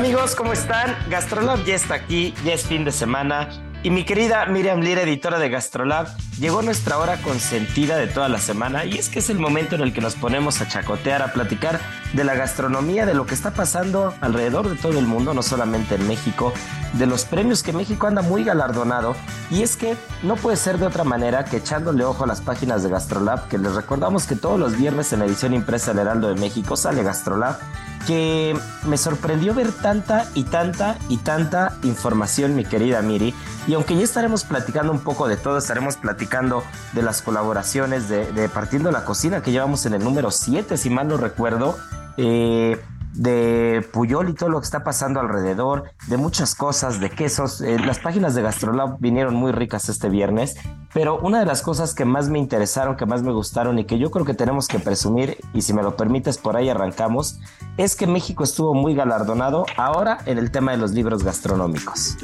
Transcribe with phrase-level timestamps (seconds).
[0.00, 0.96] amigos, ¿cómo están?
[1.10, 3.50] Gastrolab ya está aquí, ya es fin de semana.
[3.82, 6.06] Y mi querida Miriam Lira, editora de Gastrolab,
[6.38, 9.82] llegó nuestra hora consentida de toda la semana y es que es el momento en
[9.82, 11.80] el que nos ponemos a chacotear, a platicar
[12.12, 15.94] de la gastronomía, de lo que está pasando alrededor de todo el mundo, no solamente
[15.94, 16.52] en México,
[16.94, 19.14] de los premios que México anda muy galardonado.
[19.50, 22.82] Y es que no puede ser de otra manera que echándole ojo a las páginas
[22.82, 26.40] de Gastrolab, que les recordamos que todos los viernes en edición impresa del Heraldo de
[26.40, 27.58] México sale Gastrolab
[28.06, 33.34] que me sorprendió ver tanta y tanta y tanta información, mi querida Miri.
[33.66, 38.32] Y aunque ya estaremos platicando un poco de todo, estaremos platicando de las colaboraciones de,
[38.32, 41.78] de Partiendo la Cocina, que llevamos en el número 7, si mal no recuerdo.
[42.16, 47.60] Eh, de Puyol y todo lo que está pasando alrededor, de muchas cosas, de quesos.
[47.60, 50.56] Eh, las páginas de Gastrolab vinieron muy ricas este viernes,
[50.92, 53.98] pero una de las cosas que más me interesaron, que más me gustaron y que
[53.98, 57.38] yo creo que tenemos que presumir, y si me lo permites por ahí arrancamos,
[57.76, 62.16] es que México estuvo muy galardonado ahora en el tema de los libros gastronómicos.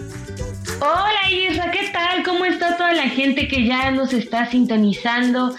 [0.80, 2.22] Hola Isra, ¿qué tal?
[2.24, 5.54] ¿Cómo está toda la gente que ya nos está sintonizando?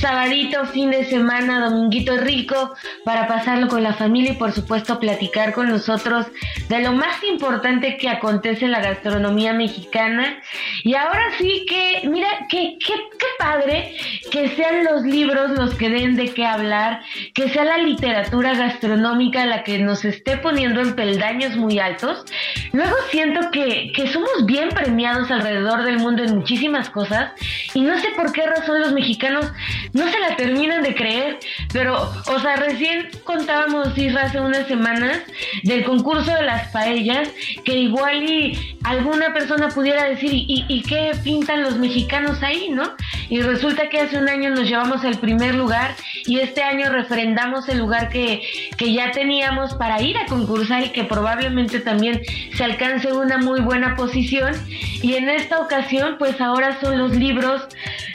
[0.00, 2.74] Sabadito, fin de semana, dominguito rico
[3.04, 6.26] para pasarlo con la familia y por supuesto platicar con nosotros
[6.68, 10.38] de lo más importante que acontece en la gastronomía mexicana.
[10.82, 13.94] Y ahora sí que, mira, qué, qué, qué padre
[14.30, 17.02] que sean los libros los que den de qué hablar,
[17.34, 22.24] que sea la literatura gastronómica la que nos esté poniendo en peldaños muy altos.
[22.72, 27.32] Luego siento que, que somos bien premiados alrededor del mundo en muchísimas cosas
[27.74, 29.52] y no sé por qué razón los mexicanos
[29.92, 31.38] no se la terminan de creer,
[31.72, 35.22] pero, o sea, recién contábamos, Isra, hace unas semanas
[35.62, 37.28] del concurso de las paellas,
[37.64, 42.94] que igual y alguna persona pudiera decir, ¿y, qué pintan los mexicanos ahí, no?
[43.28, 45.94] Y resulta que hace un año nos llevamos al primer lugar
[46.26, 48.42] y este año refrendamos el lugar que,
[48.76, 52.20] que ya teníamos para ir a concursar y que probablemente también
[52.54, 54.54] se alcance una muy buena posición.
[55.02, 57.62] Y en esta ocasión, pues ahora son los libros,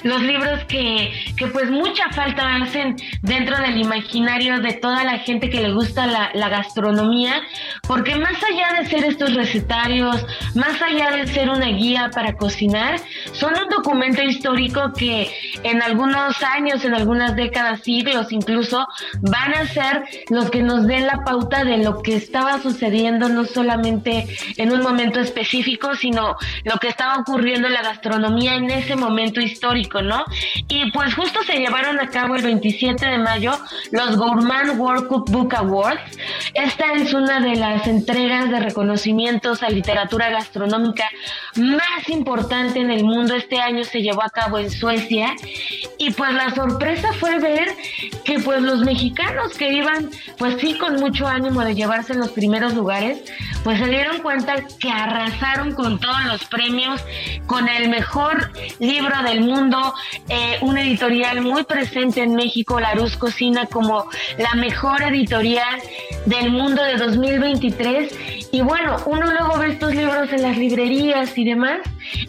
[0.03, 5.49] los libros que, que pues mucha falta hacen dentro del imaginario de toda la gente
[5.49, 7.41] que le gusta la, la gastronomía,
[7.87, 10.25] porque más allá de ser estos recetarios,
[10.55, 12.99] más allá de ser una guía para cocinar,
[13.33, 15.31] son un documento histórico que
[15.63, 18.87] en algunos años, en algunas décadas, siglos incluso,
[19.21, 23.45] van a ser los que nos den la pauta de lo que estaba sucediendo, no
[23.45, 28.95] solamente en un momento específico, sino lo que estaba ocurriendo en la gastronomía en ese
[28.95, 30.23] momento histórico, ¿no?
[30.67, 33.51] Y pues justo se llevaron a cabo el 27 de mayo
[33.91, 36.01] los Gourmand World Cookbook Awards.
[36.53, 41.09] Esta es una de las entregas de reconocimientos a literatura gastronómica
[41.55, 43.35] más importante en el mundo.
[43.35, 45.35] Este año se llevó a cabo en Suecia
[45.97, 47.69] y pues la sorpresa fue ver
[48.23, 52.31] que pues los mexicanos que iban pues sí con mucho ánimo de llevarse en los
[52.31, 53.23] primeros lugares,
[53.63, 57.01] pues se dieron cuenta que arrasaron con todos los premios,
[57.45, 59.93] con el mejor libro del mundo,
[60.29, 65.79] eh, una editorial muy presente en México, La Ruz Cocina, como la mejor editorial
[66.25, 71.45] del mundo de 2023 Y bueno, uno luego ve estos libros en las librerías y
[71.45, 71.81] demás,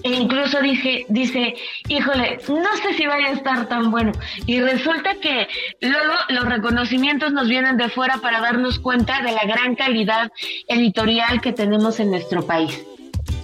[0.02, 1.54] e incluso dije, dice,
[1.88, 4.12] híjole, no sé si vaya a estar tan bueno.
[4.46, 5.48] Y resulta que
[5.80, 10.30] luego los reconocimientos nos vienen de fuera para darnos cuenta de la gran calidad
[10.68, 12.84] editorial que tenemos en nuestro país.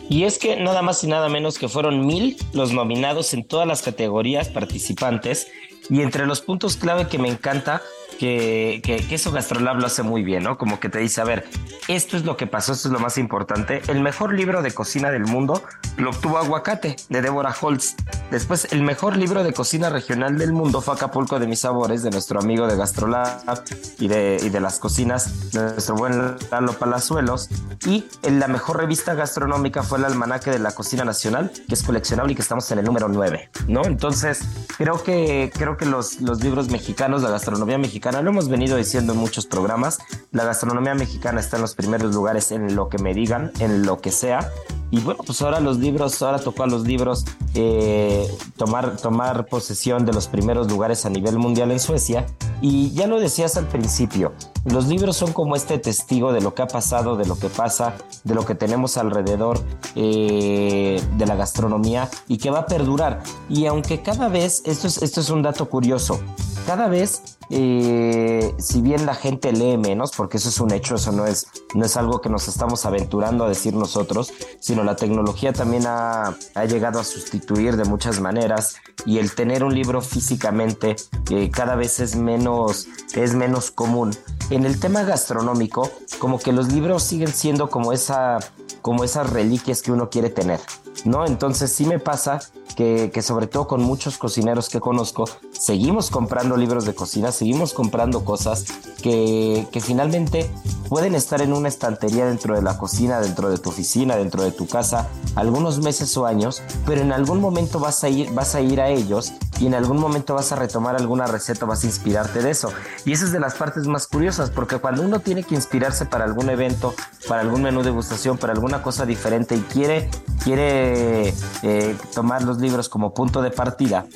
[0.09, 3.67] Y es que nada más y nada menos que fueron mil los nominados en todas
[3.67, 5.51] las categorías participantes.
[5.89, 7.83] Y entre los puntos clave que me encanta
[8.19, 10.57] que, que, eso Gastrolab lo hace muy bien, ¿no?
[10.59, 11.45] Como que te dice, a ver,
[11.89, 13.83] esto es lo que pasó, esto es lo más importante.
[13.89, 15.63] El mejor libro de cocina del mundo
[15.99, 17.95] lo obtuvo Aguacate, de Deborah Holtz.
[18.31, 22.11] Después, el mejor libro de cocina regional del mundo fue Acapulco de mis sabores, de
[22.11, 23.63] nuestro amigo de Gastrolab
[23.99, 27.49] y de, y de las cocinas, de nuestro buen Lalo Palazuelos.
[27.87, 32.33] Y la mejor revista gastronómica fue el Almanaque de la Cocina Nacional, que es coleccionable
[32.33, 33.85] y que estamos en el número 9, ¿no?
[33.85, 34.41] Entonces,
[34.77, 39.13] creo que, creo que los, los libros mexicanos, la gastronomía mexicana, lo hemos venido diciendo
[39.13, 39.99] en muchos programas.
[40.31, 44.01] La gastronomía mexicana está en los primeros lugares en lo que me digan, en lo
[44.01, 44.51] que sea.
[44.91, 50.07] Y bueno, pues ahora los libros, ahora tocó a los libros eh, tomar, tomar posesión
[50.07, 52.27] de los primeros lugares a nivel mundial en Suecia.
[52.63, 54.33] Y ya lo decías al principio,
[54.65, 57.95] los libros son como este testigo de lo que ha pasado, de lo que pasa,
[58.25, 59.61] de lo que tenemos alrededor
[59.95, 63.23] eh, de la gastronomía y que va a perdurar.
[63.49, 66.21] Y aunque cada vez, esto es, esto es un dato curioso,
[66.67, 71.13] cada vez, eh, si bien la gente lee menos, porque eso es un hecho, eso
[71.13, 75.53] no es, no es algo que nos estamos aventurando a decir nosotros, sino la tecnología
[75.53, 76.37] también ha,
[76.69, 80.97] llegado a sustituir de muchas maneras y el tener un libro físicamente
[81.31, 84.11] eh, cada vez es menos, es menos común.
[84.51, 88.39] En el tema gastronómico, como que los libros siguen siendo como esa
[88.83, 90.61] como esas reliquias que uno quiere tener,
[91.05, 91.27] ¿no?
[91.27, 92.41] Entonces sí me pasa
[92.75, 97.73] que, que, sobre todo con muchos cocineros que conozco, seguimos comprando libros de cocina, seguimos
[97.73, 98.65] comprando cosas
[99.03, 100.51] que, que finalmente
[100.89, 104.53] pueden estar en una estantería dentro de la cocina, dentro de tu oficina, dentro de
[104.53, 108.61] tu casa, algunos meses o años, pero en algún momento vas a ir, vas a,
[108.61, 112.43] ir a ellos y en algún momento vas a retomar alguna receta, vas a inspirarte
[112.43, 112.73] de eso.
[113.05, 116.25] Y esa es de las partes más curiosas, porque cuando uno tiene que inspirarse para
[116.25, 116.95] algún evento,
[117.29, 120.11] para algún menú de degustación, para alguna cosa diferente y quiere,
[120.45, 124.07] quiere eh, tomar los libros como punto de partida,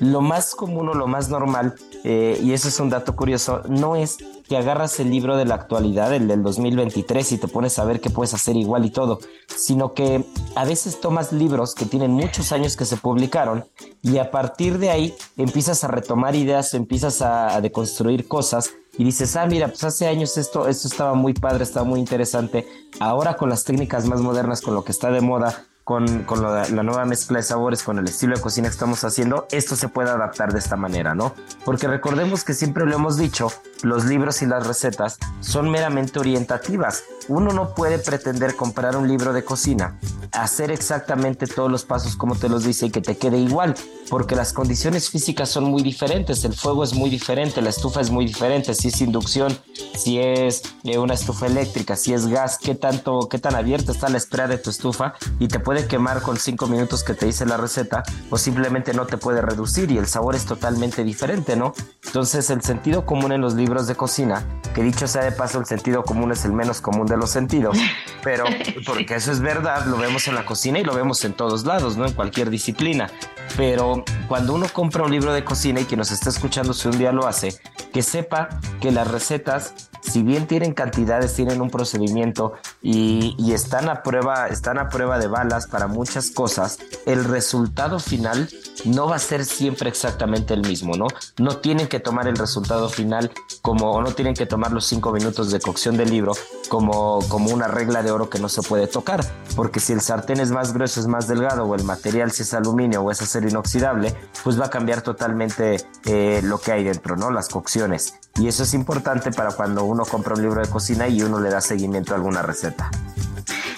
[0.00, 1.74] lo más común o lo más normal,
[2.04, 5.54] eh, y eso es un dato curioso, no es que agarras el libro de la
[5.54, 9.20] actualidad, el del 2023, y te pones a ver qué puedes hacer igual y todo,
[9.46, 10.24] sino que
[10.56, 13.64] a veces tomas libros que tienen muchos años que se publicaron
[14.02, 19.04] y a partir de ahí empiezas a retomar ideas, empiezas a, a deconstruir cosas y
[19.04, 22.66] dices, ah, mira, pues hace años esto, esto estaba muy padre, estaba muy interesante.
[23.00, 26.66] Ahora con las técnicas más modernas, con lo que está de moda, con, con la,
[26.82, 30.10] nueva mezcla de sabores, con el estilo de cocina que estamos haciendo, esto se puede
[30.10, 31.34] adaptar de esta manera, ¿no?
[31.64, 33.48] Porque recordemos que siempre lo hemos dicho,
[33.82, 37.02] los libros y las recetas son meramente orientativas.
[37.28, 39.98] Uno no puede pretender comprar un libro de cocina,
[40.32, 43.74] hacer exactamente todos los pasos como te los dice y que te quede igual,
[44.08, 48.10] porque las condiciones físicas son muy diferentes, el fuego es muy diferente, la estufa es
[48.10, 49.56] muy diferente, si es inducción,
[49.96, 54.08] si es eh, una estufa eléctrica, si es gas, qué tanto, qué tan abierta está
[54.08, 57.46] la espera de tu estufa y te puede quemar con cinco minutos que te dice
[57.46, 61.74] la receta o simplemente no te puede reducir y el sabor es totalmente diferente, ¿no?
[62.04, 64.44] Entonces el sentido común en los libros de cocina,
[64.74, 67.78] que dicho sea de paso el sentido común es el menos común de los sentidos,
[68.22, 68.44] pero
[68.86, 71.96] porque eso es verdad, lo vemos en la cocina y lo vemos en todos lados,
[71.96, 72.06] ¿no?
[72.06, 73.10] En cualquier disciplina.
[73.56, 76.98] Pero cuando uno compra un libro de cocina y que nos está escuchando si un
[76.98, 77.60] día lo hace,
[77.92, 78.48] que sepa
[78.80, 84.48] que las recetas, si bien tienen cantidades, tienen un procedimiento y, y están a prueba,
[84.48, 88.48] están a prueba de balas para muchas cosas, el resultado final
[88.84, 91.06] no va a ser siempre exactamente el mismo, ¿no?
[91.38, 93.30] No tienen que tomar el resultado final
[93.60, 96.32] como, o no tienen que tomar los cinco minutos de cocción del libro
[96.68, 100.40] como, como una regla de oro que no se puede tocar, porque si el sartén
[100.40, 103.48] es más grueso, es más delgado, o el material si es aluminio o es acero
[103.48, 107.30] inoxidable, pues va a cambiar totalmente eh, lo que hay dentro, ¿no?
[107.30, 108.14] Las cocciones.
[108.36, 111.50] Y eso es importante para cuando uno compra un libro de cocina y uno le
[111.50, 112.90] da seguimiento a alguna receta.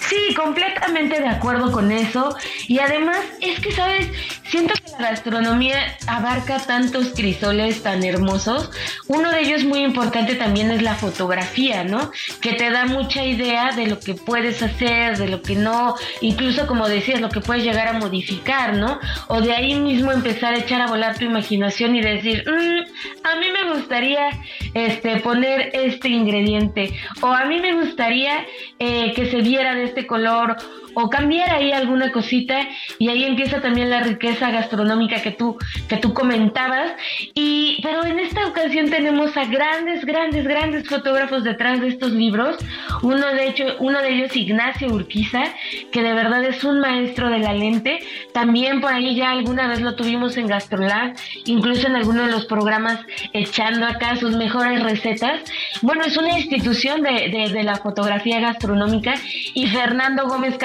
[0.09, 2.35] Sí, completamente de acuerdo con eso.
[2.67, 4.07] Y además es que, ¿sabes?
[4.43, 8.69] Siento que la gastronomía abarca tantos crisoles tan hermosos.
[9.07, 12.11] Uno de ellos muy importante también es la fotografía, ¿no?
[12.41, 16.67] Que te da mucha idea de lo que puedes hacer, de lo que no, incluso
[16.67, 18.99] como decías, lo que puedes llegar a modificar, ¿no?
[19.27, 23.35] O de ahí mismo empezar a echar a volar tu imaginación y decir, mm, a
[23.37, 24.29] mí me gustaría
[24.75, 28.45] este, poner este ingrediente, o a mí me gustaría
[28.77, 30.57] eh, que se viera de este color
[30.95, 35.97] o cambiar ahí alguna cosita y ahí empieza también la riqueza gastronómica que tú, que
[35.97, 36.93] tú comentabas.
[37.33, 42.57] Y, pero en esta ocasión tenemos a grandes, grandes, grandes fotógrafos detrás de estos libros.
[43.03, 45.43] Uno de hecho, uno de ellos Ignacio Urquiza,
[45.91, 47.99] que de verdad es un maestro de la lente.
[48.33, 52.45] También por ahí ya alguna vez lo tuvimos en Gastrolab, incluso en alguno de los
[52.45, 52.99] programas
[53.33, 55.41] echando acá sus mejores recetas.
[55.81, 59.15] Bueno, es una institución de, de, de la fotografía gastronómica
[59.53, 60.57] y Fernando Gómez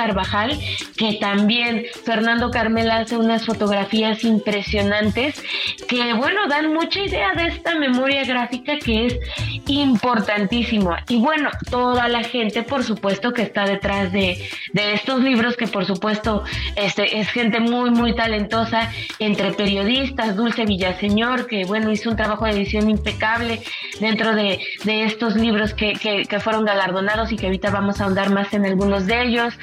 [0.96, 5.42] Que también Fernando Carmel hace unas fotografías impresionantes
[5.88, 9.18] que, bueno, dan mucha idea de esta memoria gráfica que es
[9.66, 11.04] importantísima.
[11.08, 15.66] Y bueno, toda la gente, por supuesto, que está detrás de, de estos libros, que
[15.66, 16.44] por supuesto
[16.76, 22.44] este, es gente muy, muy talentosa, entre periodistas, Dulce Villaseñor, que bueno, hizo un trabajo
[22.44, 23.60] de edición impecable
[24.00, 28.30] dentro de, de estos libros que, que, fueron galardonados y que ahorita vamos a ahondar
[28.30, 29.54] más en algunos de ellos.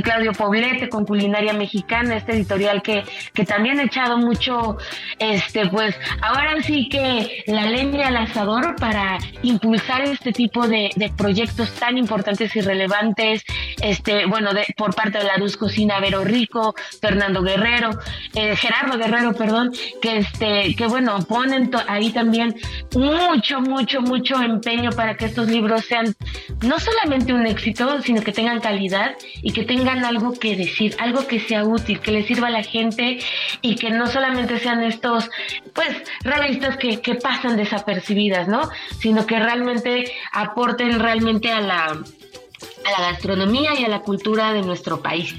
[0.00, 3.02] Claudio Poblete con Culinaria Mexicana, este editorial que,
[3.34, 4.78] que también ha echado mucho,
[5.18, 11.72] este, pues ahora sí que la leña al asador para impulsar este tipo de, proyectos
[11.74, 13.42] tan importantes y relevantes,
[13.82, 17.90] este, bueno, por parte de la Luz Cocina Vero Rico, Fernando Guerrero,
[18.34, 22.54] eh, Gerardo Guerrero, perdón, que este, que bueno, ponen ahí también
[22.94, 26.14] mucho, mucho, mucho empeño para que estos libros sean
[26.62, 31.26] no solamente un éxito, sino que tengan calidad y que tengan algo que decir, algo
[31.26, 33.18] que sea útil, que le sirva a la gente
[33.60, 35.30] y que no solamente sean estos,
[35.74, 35.88] pues,
[36.22, 38.68] revistas que, que pasan desapercibidas, ¿no?
[39.00, 44.62] Sino que realmente aporten realmente a la, a la gastronomía y a la cultura de
[44.62, 45.34] nuestro país.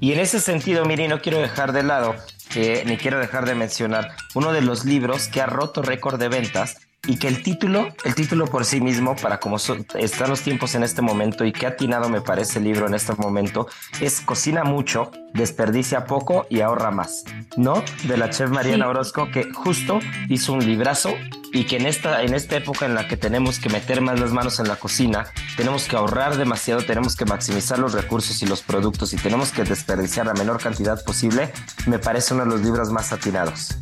[0.00, 2.14] Y en ese sentido, Miri, no quiero dejar de lado,
[2.56, 6.28] eh, ni quiero dejar de mencionar uno de los libros que ha roto récord de
[6.28, 10.42] ventas y que el título, el título por sí mismo, para como son, están los
[10.42, 13.66] tiempos en este momento y que atinado me parece el libro en este momento,
[14.00, 17.24] es Cocina mucho, desperdicia poco y ahorra más,
[17.56, 17.82] ¿no?
[18.04, 18.90] De la chef Mariana sí.
[18.90, 21.10] Orozco, que justo hizo un librazo
[21.54, 24.32] y que en esta, en esta época en la que tenemos que meter más las
[24.32, 25.24] manos en la cocina,
[25.56, 29.62] tenemos que ahorrar demasiado, tenemos que maximizar los recursos y los productos y tenemos que
[29.62, 31.52] desperdiciar la menor cantidad posible,
[31.86, 33.76] me parece uno de los libros más atinados.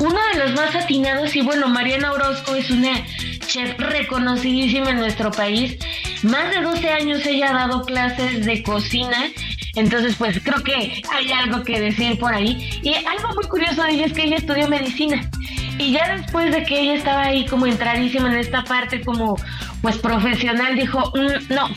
[0.00, 2.92] Uno de los más atinados y bueno, Mariana Orozco es una
[3.46, 5.78] chef reconocidísima en nuestro país.
[6.24, 9.30] Más de 12 años ella ha dado clases de cocina
[9.74, 12.80] entonces, pues creo que hay algo que decir por ahí.
[12.82, 15.28] Y algo muy curioso de ella es que ella estudió medicina.
[15.78, 19.36] Y ya después de que ella estaba ahí como entradísima en esta parte como
[19.80, 21.68] pues profesional, dijo, mm, no,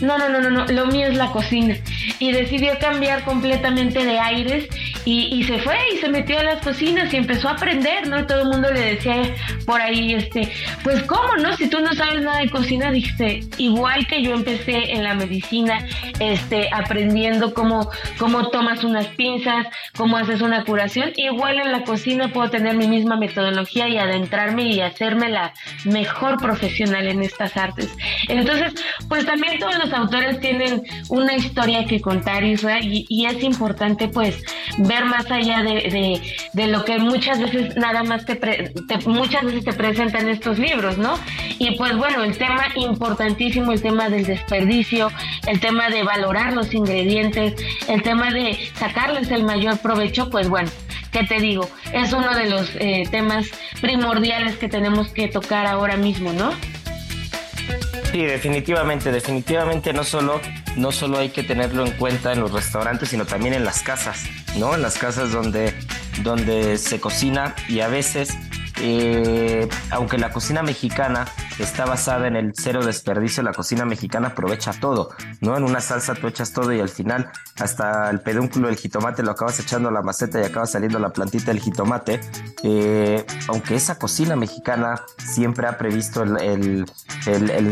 [0.00, 1.76] no, no, no, no, no, lo mío es la cocina.
[2.18, 4.68] Y decidió cambiar completamente de aires
[5.04, 8.20] y, se fue y se metió a las cocinas y empezó a aprender, ¿no?
[8.20, 9.34] Y todo el mundo le decía
[9.66, 10.52] por ahí, este,
[10.82, 11.56] pues cómo, ¿no?
[11.56, 15.86] Si tú no sabes nada de cocina, dijiste, igual que yo empecé en la medicina,
[16.18, 19.66] este, aprendiendo cómo, cómo tomas unas pinzas,
[19.96, 24.64] cómo haces una curación, igual en la cocina puedo tener mi misma metodología y adentrarme
[24.64, 25.52] y hacerme la
[25.84, 27.88] mejor profesional en estas artes.
[28.28, 28.74] Entonces,
[29.08, 34.42] pues también todos los autores tienen una historia que contar, y, y es importante pues
[34.90, 36.20] ver más allá de,
[36.52, 40.58] de, lo que muchas veces nada más te, pre, te, muchas veces te presentan estos
[40.58, 41.14] libros, ¿no?
[41.60, 45.12] Y pues bueno, el tema importantísimo, el tema del desperdicio,
[45.46, 47.54] el tema de valorar los ingredientes,
[47.88, 50.70] el tema de sacarles el mayor provecho, pues bueno,
[51.12, 51.68] ¿qué te digo?
[51.92, 53.46] Es uno de los eh, temas
[53.80, 56.50] primordiales que tenemos que tocar ahora mismo, ¿no?
[58.12, 60.40] Sí, definitivamente, definitivamente no solo,
[60.76, 64.24] no solo hay que tenerlo en cuenta en los restaurantes, sino también en las casas,
[64.56, 64.74] ¿no?
[64.74, 65.72] En las casas donde,
[66.24, 68.36] donde se cocina y a veces,
[68.80, 71.26] eh, aunque la cocina mexicana
[71.58, 75.10] está basada en el cero desperdicio, la cocina mexicana aprovecha todo,
[75.40, 75.56] ¿no?
[75.56, 79.32] En una salsa tú echas todo y al final hasta el pedúnculo del jitomate lo
[79.32, 82.20] acabas echando a la maceta y acaba saliendo la plantita del jitomate.
[82.62, 86.86] Eh, aunque esa cocina mexicana siempre ha previsto el,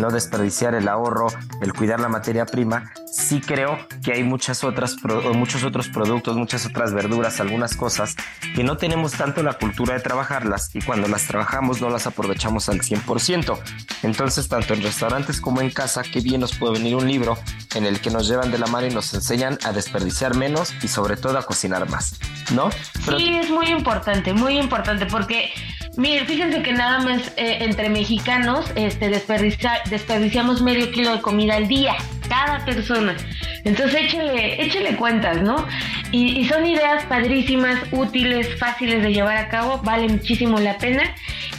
[0.01, 1.29] no desperdiciar el ahorro,
[1.61, 4.97] el cuidar la materia prima, sí creo que hay muchas otras,
[5.35, 8.17] muchos otros productos, muchas otras verduras, algunas cosas
[8.55, 12.69] que no tenemos tanto la cultura de trabajarlas y cuando las trabajamos no las aprovechamos
[12.69, 13.59] al 100%.
[14.03, 17.39] Entonces, tanto en restaurantes como en casa, qué bien nos puede venir un libro
[17.75, 20.89] en el que nos llevan de la mano y nos enseñan a desperdiciar menos y
[20.89, 22.19] sobre todo a cocinar más,
[22.53, 22.71] ¿no?
[23.05, 25.51] Sí, es muy importante, muy importante, porque
[25.99, 31.57] Mire, fíjense que nada más eh, entre mexicanos este, desperdicia, desperdiciamos medio kilo de comida
[31.57, 31.97] al día,
[32.29, 33.17] cada persona.
[33.65, 35.67] Entonces échele, échele cuentas, ¿no?
[36.11, 41.03] Y, y, son ideas padrísimas, útiles, fáciles de llevar a cabo, vale muchísimo la pena.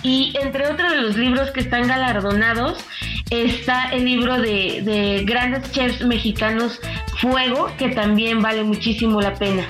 [0.02, 2.84] Y entre otros de los libros que están galardonados
[3.30, 6.80] está el libro de, de grandes chefs mexicanos
[7.18, 9.68] fuego que también vale muchísimo la pena.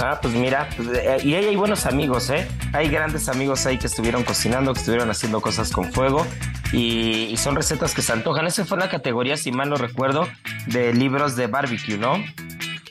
[0.00, 2.48] Ah, pues mira, pues, eh, y ahí hay buenos amigos, ¿eh?
[2.72, 6.26] Hay grandes amigos ahí que estuvieron cocinando, que estuvieron haciendo cosas con fuego
[6.72, 8.46] y, son recetas que se antojan.
[8.46, 10.26] Esa fue la categoría, si mal no recuerdo,
[10.66, 12.14] de libros de barbecue, ¿no?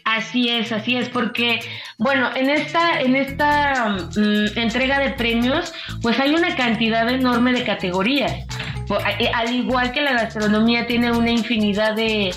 [0.06, 1.60] Así es, así es, porque
[1.98, 7.63] bueno, en esta, en esta mm, entrega de premios, pues hay una cantidad enorme de
[7.63, 8.32] categorías.
[9.20, 12.34] Eh, al igual que la gastronomía tiene una infinidad de,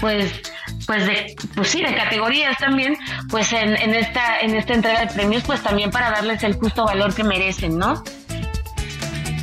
[0.00, 0.40] pues,
[0.86, 2.96] pues de, pues sí, de categorías también,
[3.30, 6.84] pues en, en, esta, en esta entrega de premios, pues también para darles el justo
[6.84, 8.02] valor que merecen, ¿no?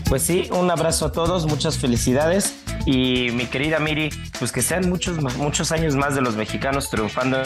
[0.08, 4.90] Pues sí, un abrazo a todos, muchas felicidades y mi querida Miri, pues que sean
[4.90, 7.42] muchos, muchos años más de los mexicanos triunfando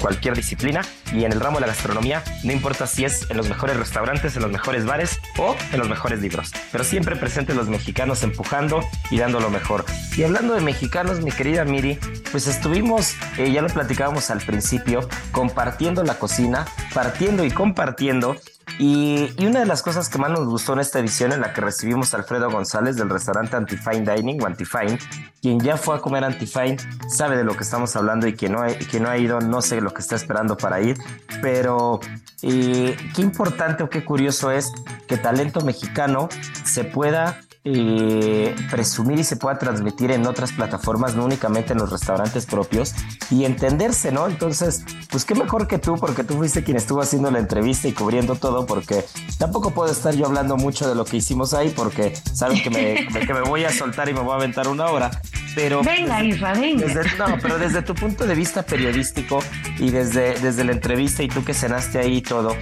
[0.00, 3.48] cualquier disciplina y en el ramo de la gastronomía, no importa si es en los
[3.48, 7.68] mejores restaurantes, en los mejores bares o en los mejores libros, pero siempre presentes los
[7.68, 8.80] mexicanos empujando
[9.10, 9.84] y dando lo mejor.
[10.16, 11.98] Y hablando de mexicanos, mi querida Miri,
[12.30, 18.36] pues estuvimos, eh, ya lo platicábamos al principio, compartiendo la cocina, partiendo y compartiendo
[18.82, 21.60] y, una de las cosas que más nos gustó en esta edición en la que
[21.60, 24.98] recibimos a Alfredo González del restaurante Antifine Dining o Antifine,
[25.42, 28.62] quien ya fue a comer Antifine sabe de lo que estamos hablando y quien no
[28.62, 30.96] ha, no ha ido no sé lo que está esperando para ir,
[31.42, 32.00] pero
[32.40, 34.72] eh, qué importante o qué curioso es
[35.06, 36.30] que talento mexicano
[36.64, 41.90] se pueda eh, presumir y se pueda transmitir en otras plataformas, no únicamente en los
[41.90, 42.94] restaurantes propios,
[43.30, 44.26] y entenderse, ¿no?
[44.26, 47.92] Entonces, pues qué mejor que tú, porque tú fuiste quien estuvo haciendo la entrevista y
[47.92, 49.04] cubriendo todo, porque
[49.38, 53.06] tampoco puedo estar yo hablando mucho de lo que hicimos ahí, porque saben que me,
[53.26, 55.10] que me voy a soltar y me voy a aventar una hora.
[55.54, 56.86] Pero venga, Isra, venga.
[57.18, 59.40] no, pero desde tu punto de vista periodístico
[59.78, 62.56] y desde, desde la entrevista y tú que cenaste ahí y todo,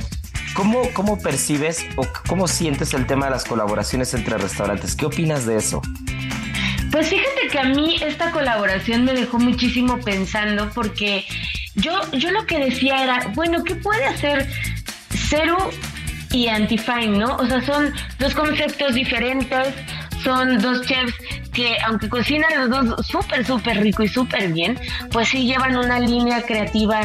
[0.55, 4.97] ¿Cómo, ¿Cómo percibes o cómo sientes el tema de las colaboraciones entre restaurantes?
[4.97, 5.83] ¿Qué opinas de eso?
[6.91, 11.25] Pues fíjate que a mí esta colaboración me dejó muchísimo pensando porque
[11.75, 14.49] yo, yo lo que decía era, bueno, ¿qué puede hacer
[15.29, 15.71] Cero
[16.33, 17.37] y Antifine, no?
[17.37, 19.69] O sea, son dos conceptos diferentes,
[20.23, 21.15] son dos chefs
[21.53, 24.79] que aunque cocinan los dos súper, súper rico y súper bien,
[25.11, 27.01] pues sí llevan una línea creativa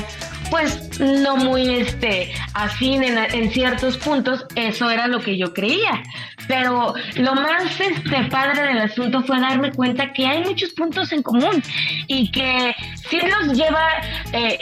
[0.49, 6.03] pues no muy este afín en, en, ciertos puntos, eso era lo que yo creía.
[6.47, 11.23] Pero lo más este padre del asunto fue darme cuenta que hay muchos puntos en
[11.23, 11.63] común
[12.07, 12.75] y que
[13.09, 13.87] sí los lleva,
[14.33, 14.59] eh,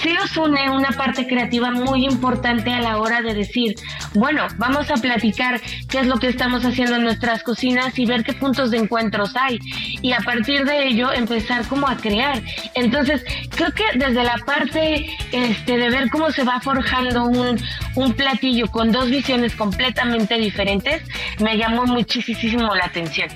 [0.00, 3.74] sí los une una parte creativa muy importante a la hora de decir,
[4.14, 8.22] bueno, vamos a platicar qué es lo que estamos haciendo en nuestras cocinas y ver
[8.22, 9.58] qué puntos de encuentros hay
[10.02, 12.42] y a partir de ello empezar como a crear.
[12.74, 17.60] Entonces, creo que desde la parte este, de ver cómo se va forjando un,
[17.94, 21.02] un platillo con dos visiones completamente diferentes,
[21.40, 23.28] me llamó muchísimo la atención.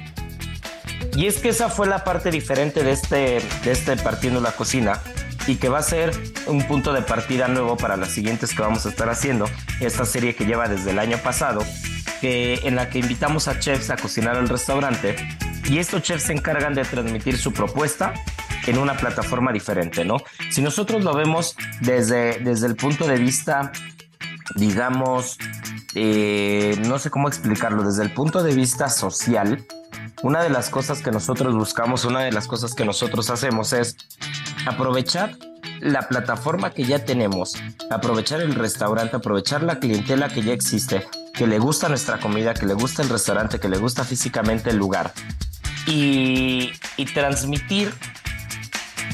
[1.16, 5.00] Y es que esa fue la parte diferente de este, de este Partiendo la Cocina
[5.46, 6.12] y que va a ser
[6.46, 9.46] un punto de partida nuevo para las siguientes que vamos a estar haciendo.
[9.80, 11.64] Esta serie que lleva desde el año pasado,
[12.20, 15.16] que, en la que invitamos a chefs a cocinar al restaurante
[15.68, 18.14] y estos chefs se encargan de transmitir su propuesta
[18.66, 20.16] en una plataforma diferente, ¿no?
[20.50, 23.72] Si nosotros lo vemos desde, desde el punto de vista,
[24.56, 25.38] digamos,
[25.94, 29.66] eh, no sé cómo explicarlo, desde el punto de vista social,
[30.22, 33.96] una de las cosas que nosotros buscamos, una de las cosas que nosotros hacemos es
[34.66, 35.36] aprovechar
[35.80, 37.54] la plataforma que ya tenemos,
[37.90, 42.66] aprovechar el restaurante, aprovechar la clientela que ya existe, que le gusta nuestra comida, que
[42.66, 45.12] le gusta el restaurante, que le gusta físicamente el lugar
[45.86, 47.92] y, y transmitir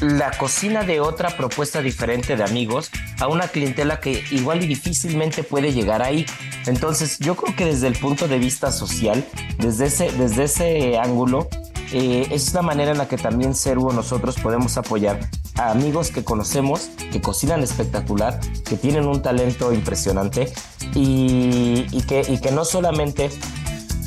[0.01, 5.43] la cocina de otra propuesta diferente de amigos a una clientela que igual y difícilmente
[5.43, 6.25] puede llegar ahí.
[6.65, 9.25] Entonces yo creo que desde el punto de vista social,
[9.57, 11.47] desde ese, desde ese ángulo,
[11.91, 15.19] eh, es una manera en la que también Ceru nosotros podemos apoyar
[15.55, 20.53] a amigos que conocemos, que cocinan espectacular, que tienen un talento impresionante
[20.93, 23.29] y, que, y que no solamente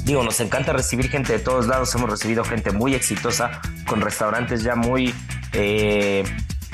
[0.05, 4.62] digo, nos encanta recibir gente de todos lados, hemos recibido gente muy exitosa con restaurantes
[4.62, 5.14] ya muy
[5.53, 6.25] eh,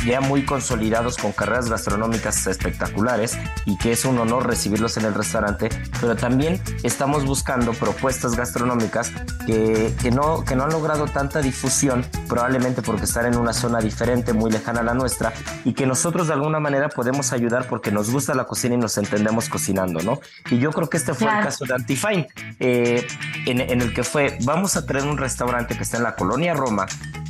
[0.07, 3.37] ya muy consolidados con carreras gastronómicas espectaculares
[3.67, 5.69] y que es un honor recibirlos en el restaurante,
[6.01, 9.11] pero también estamos buscando propuestas gastronómicas
[9.47, 13.81] que, que, no, que no han logrado tanta difusión, probablemente porque están en una zona
[13.81, 15.33] diferente, muy lejana a la nuestra,
[15.65, 18.97] y que nosotros de alguna manera podemos ayudar porque nos gusta la cocina y nos
[18.99, 20.21] entendemos cocinando, ¿no?
[20.51, 22.29] Y yo creo que este fue el caso de Antifine,
[22.61, 23.07] eh,
[23.47, 26.55] en, en el que fue, vamos a traer un restaurante que está en la colonia
[26.55, 26.87] Roma,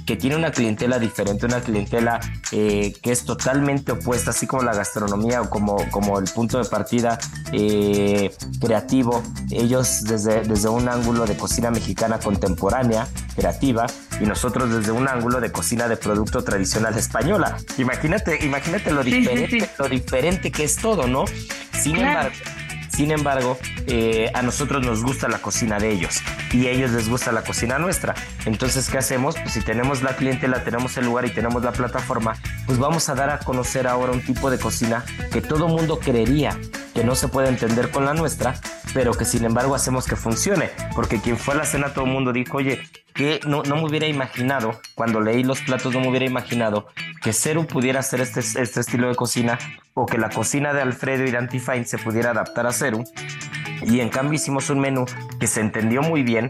[0.08, 2.18] que tiene una clientela diferente, una clientela
[2.50, 6.64] eh, que es totalmente opuesta, así como la gastronomía o como, como el punto de
[6.64, 7.18] partida
[7.52, 9.22] eh, creativo.
[9.50, 13.84] Ellos desde, desde un ángulo de cocina mexicana contemporánea, creativa,
[14.18, 17.58] y nosotros desde un ángulo de cocina de producto tradicional española.
[17.76, 21.26] Imagínate, imagínate lo diferente, lo diferente que es todo, ¿no?
[21.78, 22.34] Sin embargo,
[22.98, 23.56] sin embargo,
[23.86, 26.20] eh, a nosotros nos gusta la cocina de ellos
[26.52, 28.16] y a ellos les gusta la cocina nuestra.
[28.44, 29.36] Entonces, ¿qué hacemos?
[29.36, 32.34] Pues si tenemos la clientela, tenemos el lugar y tenemos la plataforma,
[32.66, 36.58] pues vamos a dar a conocer ahora un tipo de cocina que todo mundo creería
[36.92, 38.60] que no se puede entender con la nuestra,
[38.92, 40.70] pero que sin embargo hacemos que funcione.
[40.96, 42.80] Porque quien fue a la cena, todo el mundo dijo, oye,
[43.18, 46.86] que no, no me hubiera imaginado, cuando leí los platos, no me hubiera imaginado
[47.20, 49.58] que Ceru pudiera hacer este, este estilo de cocina
[49.94, 53.02] o que la cocina de Alfredo y de Antifine se pudiera adaptar a Ceru.
[53.82, 55.04] Y en cambio hicimos un menú
[55.40, 56.48] que se entendió muy bien,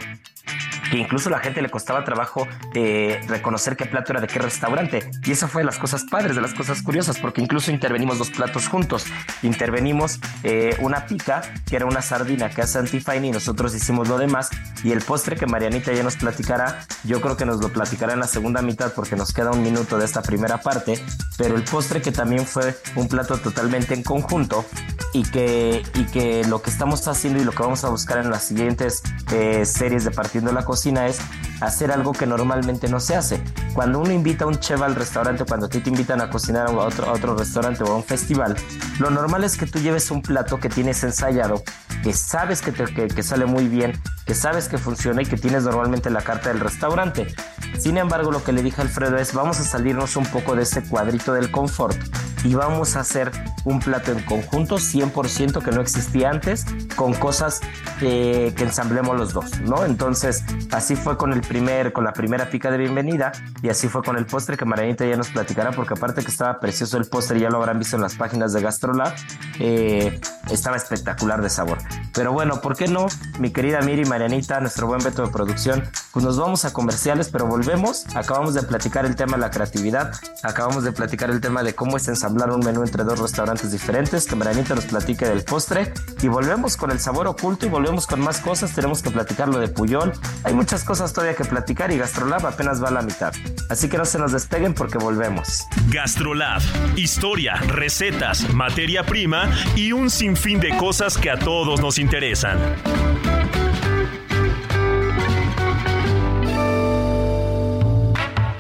[0.91, 5.11] que incluso la gente le costaba trabajo eh, reconocer qué plato era de qué restaurante.
[5.25, 8.31] Y eso fue de las cosas padres, de las cosas curiosas, porque incluso intervenimos dos
[8.31, 9.05] platos juntos.
[9.43, 14.19] Intervenimos eh, una pica, que era una sardina que hace Antifine, y nosotros hicimos lo
[14.19, 14.51] demás.
[14.83, 18.21] Y el postre que Marianita ya nos platicará, yo creo que nos lo platicará en
[18.21, 21.03] la segunda mitad, porque nos queda un minuto de esta primera parte.
[21.37, 24.65] Pero el postre que también fue un plato totalmente en conjunto,
[25.13, 28.31] y que, y que lo que estamos haciendo y lo que vamos a buscar en
[28.31, 31.19] las siguientes eh, series de Partiendo la Es
[31.61, 33.43] hacer algo que normalmente no se hace.
[33.75, 36.69] Cuando uno invita a un chef al restaurante, cuando a ti te invitan a cocinar
[36.69, 38.55] a otro, otro restaurante o a un festival,
[39.01, 41.63] lo normal es que tú lleves un plato que tienes ensayado,
[42.05, 45.37] que sabes que, te, que, que sale muy bien, que sabes que funciona y que
[45.37, 47.35] tienes normalmente la carta del restaurante.
[47.77, 50.63] Sin embargo, lo que le dije a Alfredo es, vamos a salirnos un poco de
[50.63, 51.97] ese cuadrito del confort
[52.45, 53.31] y vamos a hacer
[53.65, 56.65] un plato en conjunto 100% que no existía antes
[56.97, 57.61] con cosas
[58.01, 59.85] eh, que ensamblemos los dos, ¿no?
[59.85, 64.03] Entonces, así fue con el primer, con la primera pica de bienvenida y así fue
[64.03, 67.41] con el postre que Marianita ya nos platicará porque aparte que estaba precioso el postre,
[67.41, 69.15] ya lo habrán visto en las páginas de Gastrolab,
[69.61, 71.79] eh, estaba espectacular de sabor.
[72.15, 73.07] Pero bueno, ¿por qué no?
[73.39, 77.47] Mi querida Miri, Marianita, nuestro buen veto de producción, pues nos vamos a comerciales, pero
[77.47, 81.75] volvemos, acabamos de platicar el tema de la creatividad, acabamos de platicar el tema de
[81.75, 85.93] cómo es ensamblar un menú entre dos restaurantes diferentes, que Marianita nos platique del postre
[86.21, 89.59] y volvemos con el sabor oculto y volvemos con más cosas, tenemos que platicar lo
[89.59, 90.13] de Puyol,
[90.45, 93.33] hay muchas cosas todavía que platicar y Gastrolab apenas va a la mitad,
[93.71, 95.69] así que no se nos despeguen porque volvemos.
[95.89, 96.61] Gastrolab,
[96.97, 102.59] historia, recetas, materia prima y un sinfín de cosas que a todos nos interesan.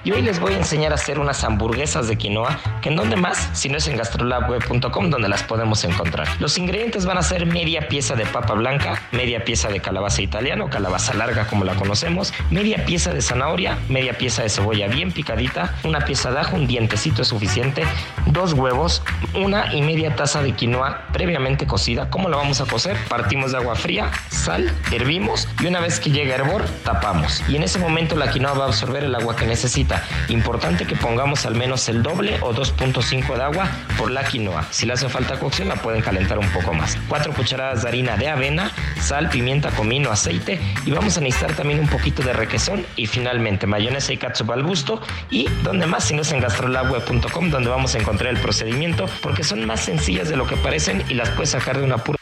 [0.08, 3.16] Y hoy les voy a enseñar a hacer unas hamburguesas de quinoa, que en donde
[3.16, 6.26] más, si no es en gastrolabweb.com donde las podemos encontrar.
[6.40, 10.70] Los ingredientes van a ser media pieza de papa blanca, media pieza de calabaza italiano,
[10.70, 15.74] calabaza larga como la conocemos, media pieza de zanahoria, media pieza de cebolla bien picadita,
[15.84, 17.82] una pieza de ajo, un dientecito es suficiente,
[18.28, 19.02] dos huevos,
[19.34, 22.08] una y media taza de quinoa previamente cocida.
[22.08, 22.96] ¿Cómo la vamos a cocer?
[23.10, 27.42] Partimos de agua fría, sal, hervimos y una vez que llegue a hervor, tapamos.
[27.46, 29.97] Y en ese momento la quinoa va a absorber el agua que necesita.
[30.28, 34.66] Importante que pongamos al menos el doble o 2.5 de agua por la quinoa.
[34.70, 36.96] Si le hace falta cocción la pueden calentar un poco más.
[37.08, 41.80] 4 cucharadas de harina de avena, sal, pimienta, comino, aceite y vamos a necesitar también
[41.80, 46.14] un poquito de requesón y finalmente mayonesa y catsup al gusto y donde más si
[46.14, 50.36] no es en gastrolabweb.com donde vamos a encontrar el procedimiento porque son más sencillas de
[50.36, 52.18] lo que parecen y las puedes sacar de una pura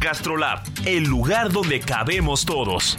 [0.00, 2.98] Gastrolab, el lugar donde cabemos todos.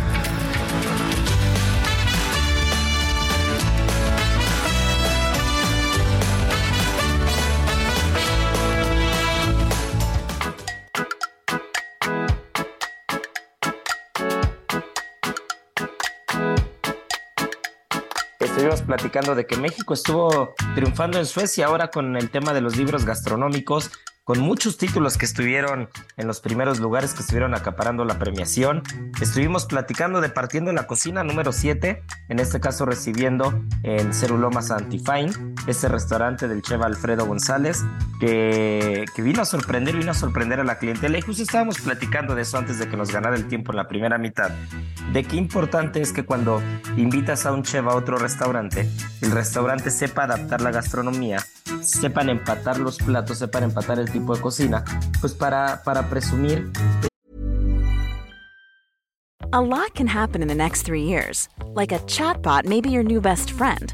[18.81, 23.05] Platicando de que México estuvo triunfando en Suecia ahora con el tema de los libros
[23.05, 23.91] gastronómicos,
[24.23, 28.83] con muchos títulos que estuvieron en los primeros lugares que estuvieron acaparando la premiación.
[29.19, 35.31] Estuvimos platicando de Partiendo la Cocina número 7, en este caso recibiendo en Cerulomas Antifine,
[35.65, 37.83] ese restaurante del chef Alfredo González,
[38.19, 41.17] que, que vino a sorprender, vino a sorprender a la clientela.
[41.17, 43.87] Y justo estábamos platicando de eso antes de que nos ganara el tiempo en la
[43.87, 44.51] primera mitad,
[45.11, 46.61] de qué importante es que cuando
[46.95, 48.87] invitas a un chef a otro restaurante,
[49.21, 51.43] el restaurante sepa adaptar la gastronomía,
[51.81, 54.41] sepan empatar los platos, sepan empatar el pues.
[59.53, 61.49] A lot can happen in the next three years.
[61.73, 63.93] Like a chatbot may be your new best friend.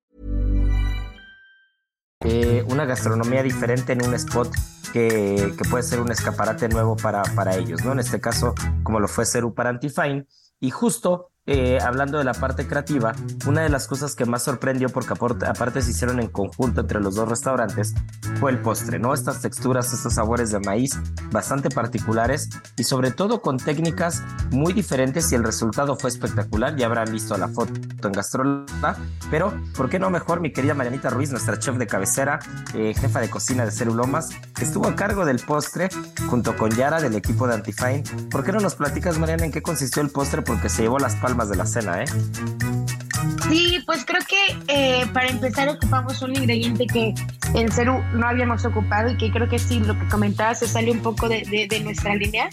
[2.23, 4.53] Eh, una gastronomía diferente en un spot
[4.93, 7.93] que, que, puede ser un escaparate nuevo para, para ellos, ¿no?
[7.93, 8.53] En este caso,
[8.83, 10.27] como lo fue Ceru para Antifine,
[10.59, 13.13] y justo eh, hablando de la parte creativa,
[13.47, 17.15] una de las cosas que más sorprendió, porque aparte se hicieron en conjunto entre los
[17.15, 17.95] dos restaurantes,
[18.39, 19.13] fue el postre, ¿no?
[19.13, 20.99] Estas texturas, estos sabores de maíz
[21.31, 26.75] bastante particulares y sobre todo con técnicas muy diferentes y el resultado fue espectacular.
[26.75, 27.73] Ya habrán visto la foto
[28.03, 28.97] en Gastrolab,
[29.31, 32.39] pero ¿por qué no mejor mi querida Marianita Ruiz, nuestra chef de cabecera,
[32.75, 35.89] eh, jefa de cocina de Cerulomas, que estuvo a cargo del postre
[36.29, 38.03] junto con Yara del equipo de Antifine?
[38.29, 40.43] ¿Por qué no nos platicas, Mariana, en qué consistió el postre?
[40.43, 42.05] Porque se llevó las palmas de la cena, ¿eh?
[43.49, 47.13] Sí, pues creo que eh, para empezar ocupamos un ingrediente que
[47.53, 50.91] en Ceru no habíamos ocupado y que creo que sí, lo que comentabas se sale
[50.91, 52.49] un poco de, de, nuestra línea,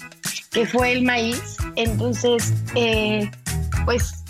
[0.51, 1.57] que fue el maíz.
[1.77, 3.31] Entonces, eh,
[3.85, 4.25] pues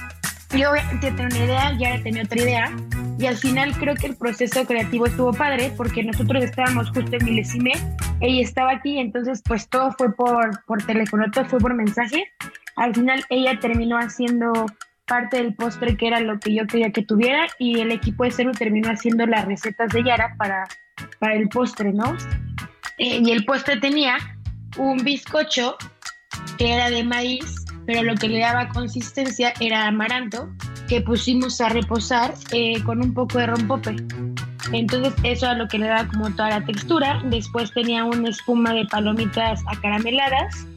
[0.56, 2.76] yo tenía una idea, ya tenía otra idea
[3.18, 7.24] y al final creo que el proceso creativo estuvo padre porque nosotros estábamos justo en
[7.24, 7.72] Milesime,
[8.20, 12.24] ella estaba aquí, entonces pues todo fue por, por teléfono, todo fue por mensaje
[12.78, 14.52] al final ella terminó haciendo
[15.06, 18.30] parte del postre que era lo que yo quería que tuviera y el equipo de
[18.30, 20.64] Ceru terminó haciendo las recetas de Yara para,
[21.18, 22.16] para el postre, ¿no?
[22.98, 24.18] Eh, y el postre tenía
[24.76, 25.76] un bizcocho
[26.58, 30.50] que era de maíz, pero lo que le daba consistencia era amaranto,
[30.88, 33.96] que pusimos a reposar eh, con un poco de rompope.
[34.72, 37.22] Entonces eso era lo que le daba como toda la textura.
[37.24, 40.67] Después tenía una espuma de palomitas acarameladas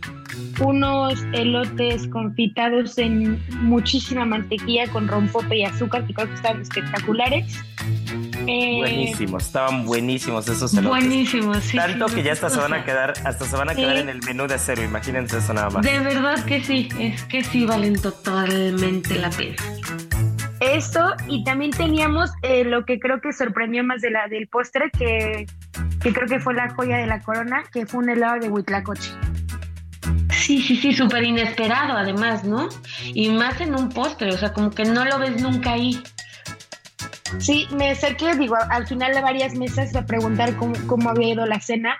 [0.61, 7.63] unos elotes confitados en muchísima mantequilla con rompope y azúcar que creo que estaban espectaculares.
[8.47, 10.89] Eh, buenísimos, estaban buenísimos esos elotes.
[10.89, 11.77] Buenísimos, sí.
[11.77, 14.21] Tanto que ya hasta se van a quedar, hasta se van a quedar en el
[14.23, 15.83] menú de cero, imagínense eso nada más.
[15.83, 19.55] De verdad que sí, es que sí valen totalmente la pena.
[20.59, 24.91] Eso, y también teníamos eh, lo que creo que sorprendió más de la del postre,
[24.91, 25.47] que,
[26.01, 29.11] que creo que fue la joya de la corona, que fue un helado de huitlacoche.
[30.41, 32.67] Sí, sí, sí, súper inesperado además, ¿no?
[33.13, 36.01] Y más en un postre, o sea, como que no lo ves nunca ahí.
[37.37, 41.45] Sí, me acerqué, digo, al final de varias mesas a preguntar cómo, cómo había ido
[41.45, 41.97] la cena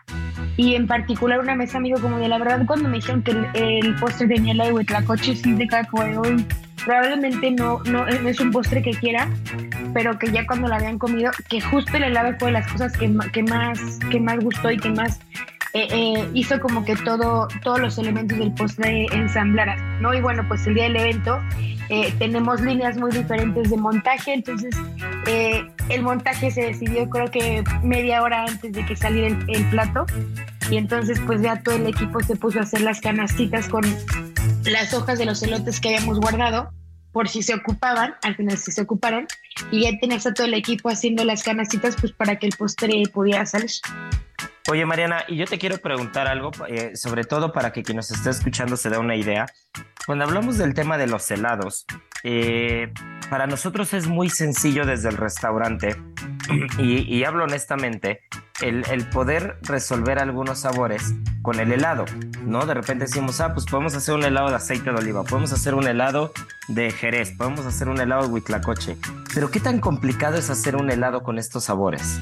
[0.58, 3.96] y en particular una mesa amigo como de la verdad cuando me dijeron que el,
[3.96, 6.46] postre tenía la de huitlacoche, sí de caco de hoy
[6.84, 9.30] probablemente no, no, es un postre que quiera,
[9.94, 12.98] pero que ya cuando la habían comido, que justo el helado fue de las cosas
[12.98, 15.20] que, que, más, que más gustó y que más
[15.74, 20.14] eh, eh, hizo como que todo, todos los elementos del postre ensamblaran, ¿no?
[20.14, 21.40] Y bueno, pues el día del evento
[21.90, 24.76] eh, tenemos líneas muy diferentes de montaje, entonces
[25.90, 30.06] el montaje se decidió creo que media hora antes de que saliera el, el, plato
[30.70, 33.84] y entonces pues ya todo el equipo se puso a hacer las canastitas con
[34.66, 36.72] las hojas de los elotes que habíamos guardado
[37.12, 39.28] por si se ocupaban, al final si se ocuparon,
[39.70, 43.04] y ya tenías a todo el equipo haciendo las canastitas pues para que el postre
[43.14, 43.72] pudiera salir.
[44.70, 48.12] Oye, Mariana, y yo te quiero preguntar algo, eh, sobre todo para que quien nos
[48.12, 49.48] esté escuchando se dé una idea.
[50.06, 51.86] Cuando hablamos del tema de los helados,
[52.24, 52.94] eh,
[53.30, 55.96] para nosotros es muy sencillo desde el restaurante,
[56.78, 58.22] y, hablo honestamente,
[58.62, 62.06] el, poder resolver algunos sabores con el helado,
[62.44, 62.66] ¿no?
[62.68, 65.74] De repente decimos, ah, pues podemos hacer un helado de aceite de oliva, podemos hacer
[65.74, 66.32] un helado
[66.68, 68.98] de jerez, podemos hacer un helado de huitlacoche,
[69.34, 72.22] pero ¿qué tan complicado es hacer un helado con estos sabores?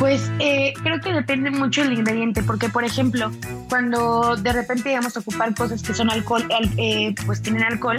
[0.00, 3.30] Pues eh, creo que depende mucho del ingrediente, porque por ejemplo,
[3.68, 6.42] cuando de repente vamos a ocupar cosas que son alcohol,
[6.78, 7.98] eh, pues tienen alcohol,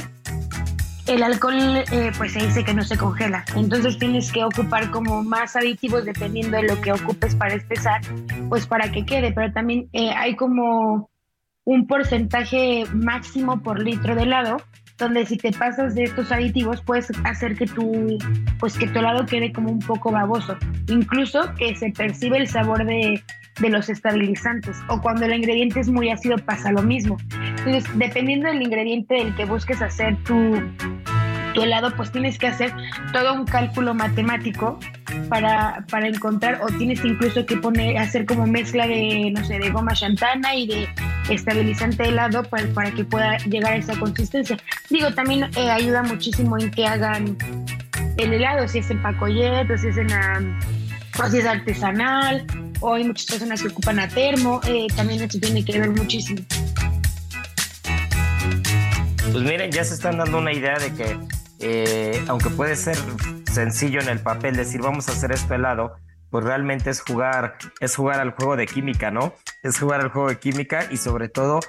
[1.06, 1.54] el alcohol
[1.92, 6.04] eh, pues se dice que no se congela, entonces tienes que ocupar como más aditivos
[6.04, 8.02] dependiendo de lo que ocupes para espesar,
[8.50, 11.12] pues para que quede, pero también hay como
[11.66, 14.58] un porcentaje máximo por litro de helado
[15.02, 18.18] donde si te pasas de estos aditivos puedes hacer que tu,
[18.60, 20.56] pues que tu helado quede como un poco baboso,
[20.88, 23.22] incluso que se percibe el sabor de,
[23.60, 27.18] de los estabilizantes o cuando el ingrediente es muy ácido pasa lo mismo.
[27.58, 30.54] Entonces, dependiendo del ingrediente del que busques hacer tu,
[31.54, 32.74] tu helado, pues tienes que hacer
[33.14, 34.80] todo un cálculo matemático
[35.30, 39.70] para, para encontrar o tienes incluso que poner, hacer como mezcla de, no sé, de
[39.70, 40.90] goma chantana y de
[41.30, 44.58] estabilizante helado para, para que pueda llegar a esa consistencia.
[44.90, 47.38] Digo, también eh, ayuda muchísimo en que hagan
[48.18, 52.46] el helado, si es en pacoyet o si es en o si es artesanal
[52.80, 56.42] o hay muchas personas que ocupan a termo, eh, también eso tiene que ver muchísimo.
[59.32, 61.18] Pues miren, ya se están dando una idea de que,
[61.62, 62.98] eh, aunque puede ser
[63.52, 65.96] sencillo en el papel decir vamos a hacer esto helado,
[66.30, 69.34] pues realmente es jugar, es jugar al juego de química, ¿no?
[69.64, 71.60] Es jugar al juego de química y sobre todo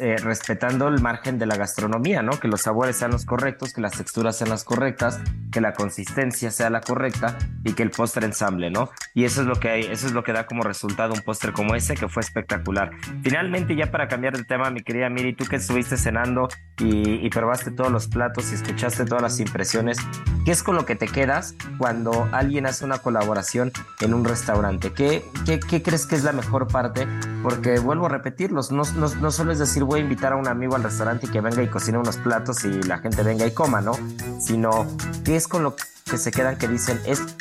[0.00, 2.38] eh, respetando el margen de la gastronomía, ¿no?
[2.38, 6.50] Que los sabores sean los correctos, que las texturas sean las correctas, que la consistencia
[6.50, 8.90] sea la correcta y que el postre ensamble, ¿no?
[9.14, 11.52] Y eso es lo que hay, eso es lo que da como resultado un postre
[11.52, 12.90] como ese que fue espectacular.
[13.22, 16.48] Finalmente, ya para cambiar de tema, mi querida Miri, tú que estuviste cenando
[16.78, 19.98] y, probaste todos los platos y escuchaste todas las impresiones,
[20.44, 24.92] ¿qué es con lo que te quedas cuando alguien hace una colaboración en un restaurante?
[24.92, 27.06] ¿Qué, qué, crees que es la mejor parte?
[27.42, 30.48] Porque vuelvo a repetirlos, no, no, no solo es decir voy a invitar a un
[30.48, 33.52] amigo al restaurante y que venga y cocine unos platos y la gente venga y
[33.52, 33.92] coma, ¿no?
[34.40, 34.86] Sino
[35.24, 37.32] qué es con lo que se quedan que dicen esto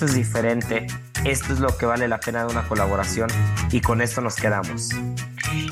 [0.00, 0.86] es diferente,
[1.24, 3.28] esto es lo que vale la pena de una colaboración
[3.70, 4.90] y con esto nos quedamos.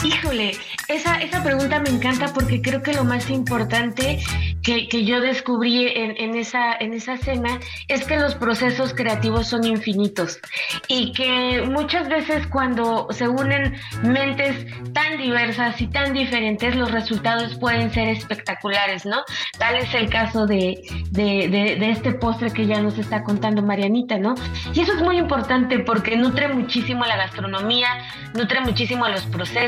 [0.05, 0.53] Híjole,
[0.89, 4.19] esa, esa pregunta me encanta porque creo que lo más importante
[4.63, 9.49] que, que yo descubrí en, en, esa, en esa cena es que los procesos creativos
[9.49, 10.41] son infinitos
[10.89, 17.55] y que muchas veces cuando se unen mentes tan diversas y tan diferentes, los resultados
[17.57, 19.23] pueden ser espectaculares, ¿no?
[19.59, 24.19] Tal es el caso de, de, de, este postre que ya nos está contando Marianita,
[24.19, 24.35] ¿no?
[24.75, 27.89] Y eso es muy importante porque nutre muchísimo la gastronomía,
[28.35, 29.68] nutre muchísimo los procesos,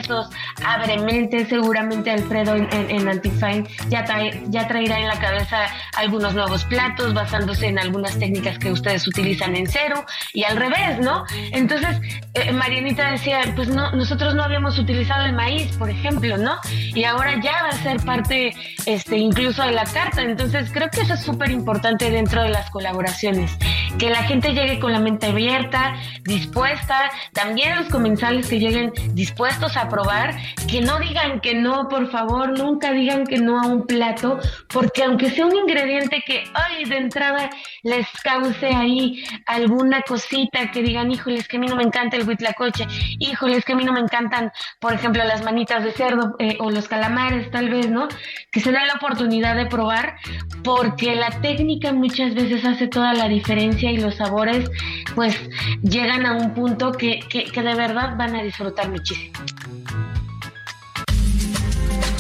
[0.64, 6.34] abre mente, seguramente Alfredo en, en, Antifine ya, trae, ya traerá en la cabeza algunos
[6.34, 11.24] nuevos platos basándose en algunas técnicas que ustedes utilizan en cero y al revés, ¿no?
[11.52, 12.00] Entonces,
[12.34, 16.56] eh, Marianita decía, pues no, nosotros no habíamos utilizado el maíz, por ejemplo, ¿no?
[16.70, 18.54] Y ahora ya va a ser parte
[18.86, 20.22] este, incluso de la carta.
[20.22, 23.56] Entonces, creo que eso es súper importante dentro de las colaboraciones,
[23.98, 29.76] que la gente llegue con la mente abierta, dispuesta, también los comensales que lleguen dispuestos
[29.76, 30.36] a probar,
[30.68, 35.04] que no digan que no, por favor, nunca digan que no a un plato, porque
[35.04, 37.50] aunque sea un ingrediente que, ay, de entrada
[37.82, 42.16] les cause ahí alguna cosita que digan, híjole, es que a mí no me encanta
[42.16, 42.86] el huitlacoche,
[43.18, 46.56] híjole, es que a mí no me encantan, por ejemplo, las manitas de cerdo eh,
[46.60, 48.08] o los calamares, tal vez, ¿no?
[48.50, 50.16] Que se da la oportunidad de probar,
[50.62, 54.70] porque la técnica muchas veces hace toda la diferencia y los sabores,
[55.14, 55.36] pues,
[55.82, 59.32] llegan a un punto que, que, que de verdad van a disfrutar muchísimo.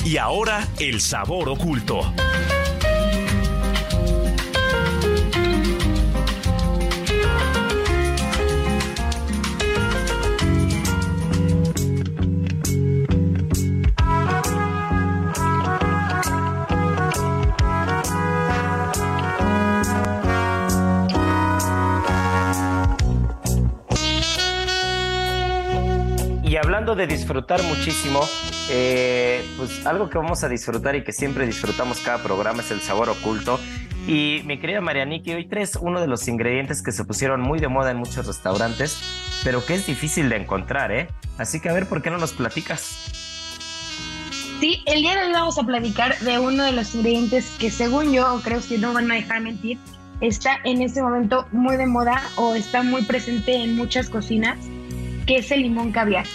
[0.04, 2.12] Y ahora el sabor oculto.
[26.60, 28.20] Hablando de disfrutar muchísimo,
[28.70, 32.80] eh, pues algo que vamos a disfrutar y que siempre disfrutamos cada programa es el
[32.80, 33.58] sabor oculto.
[34.06, 37.68] Y mi querida Marianiki, hoy traes uno de los ingredientes que se pusieron muy de
[37.68, 38.98] moda en muchos restaurantes,
[39.44, 41.08] pero que es difícil de encontrar, ¿eh?
[41.38, 42.80] Así que a ver, ¿por qué no nos platicas?
[44.60, 48.12] Sí, el día de hoy vamos a platicar de uno de los ingredientes que según
[48.12, 49.78] yo, creo que no van a dejar mentir,
[50.20, 54.58] está en este momento muy de moda o está muy presente en muchas cocinas,
[55.26, 56.26] que es el limón caviar.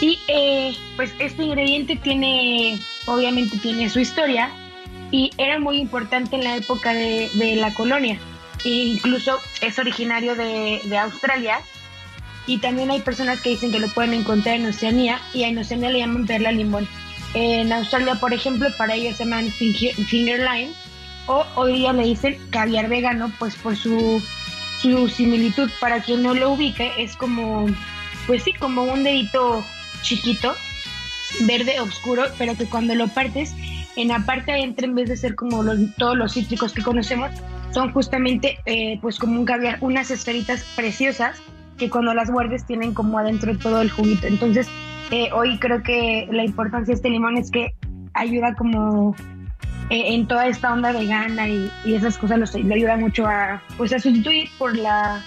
[0.00, 4.50] Y eh, pues este ingrediente tiene, obviamente tiene su historia
[5.10, 8.18] y era muy importante en la época de, la colonia.
[8.64, 11.60] E incluso es originario de, Australia
[12.46, 15.90] y también hay personas que dicen que lo pueden encontrar en Oceanía y en Oceanía
[15.90, 16.88] le llaman perla limón.
[17.34, 20.72] En Australia, por ejemplo, para ellos se llaman finger, line
[21.26, 24.22] o hoy día le dicen caviar vegano, pues por su,
[24.80, 25.70] su similitud.
[25.78, 27.66] Para quien no lo ubique, es como,
[28.26, 29.64] pues sí, como un dedito
[30.02, 30.54] chiquito,
[31.46, 33.54] verde oscuro, pero que cuando lo partes,
[33.96, 35.62] en la parte adentro, en vez de ser como
[35.98, 37.30] todos los cítricos que conocemos,
[37.72, 41.40] son justamente eh, pues como un caviar, unas esferitas preciosas
[41.78, 44.26] que cuando las muerdes tienen como adentro todo el juguito.
[44.26, 44.68] Entonces,
[45.10, 47.74] eh, hoy creo que la importancia de este limón es que
[48.14, 49.14] ayuda como
[49.88, 53.98] eh, en toda esta onda vegana y, esas cosas lo, ayuda mucho a pues a
[53.98, 55.22] sustituir por la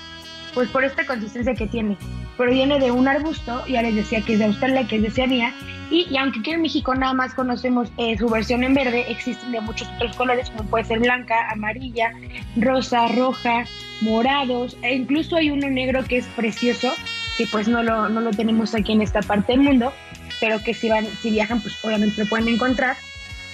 [0.54, 1.98] pues por esta consistencia que tiene.
[2.38, 5.54] Proviene de un arbusto, ya les decía que es de Australia, que es de Oceanía,
[5.90, 9.62] y, aunque aquí en México nada más conocemos eh, su versión en verde, existen de
[9.62, 12.12] muchos otros colores, como puede ser blanca, amarilla,
[12.56, 13.66] rosa, roja,
[14.02, 16.94] morados, e incluso hay uno negro que es precioso,
[17.38, 19.94] que pues no lo, no lo tenemos aquí en esta parte del mundo,
[20.40, 22.98] pero que si, van, si viajan, pues obviamente lo pueden encontrar.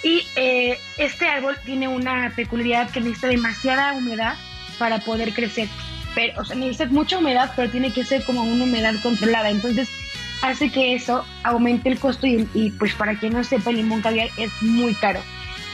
[0.01, 4.36] Y eh, este árbol tiene una peculiaridad que necesita demasiada humedad
[4.77, 5.67] para poder crecer.
[6.16, 9.49] Pero, o sea, necesita mucha humedad, pero tiene que ser como una humedad controlada.
[9.49, 9.89] Entonces,
[10.41, 14.01] hace que eso aumente el costo y, y pues para quien no sepa, el limón
[14.01, 15.20] caviar es muy caro.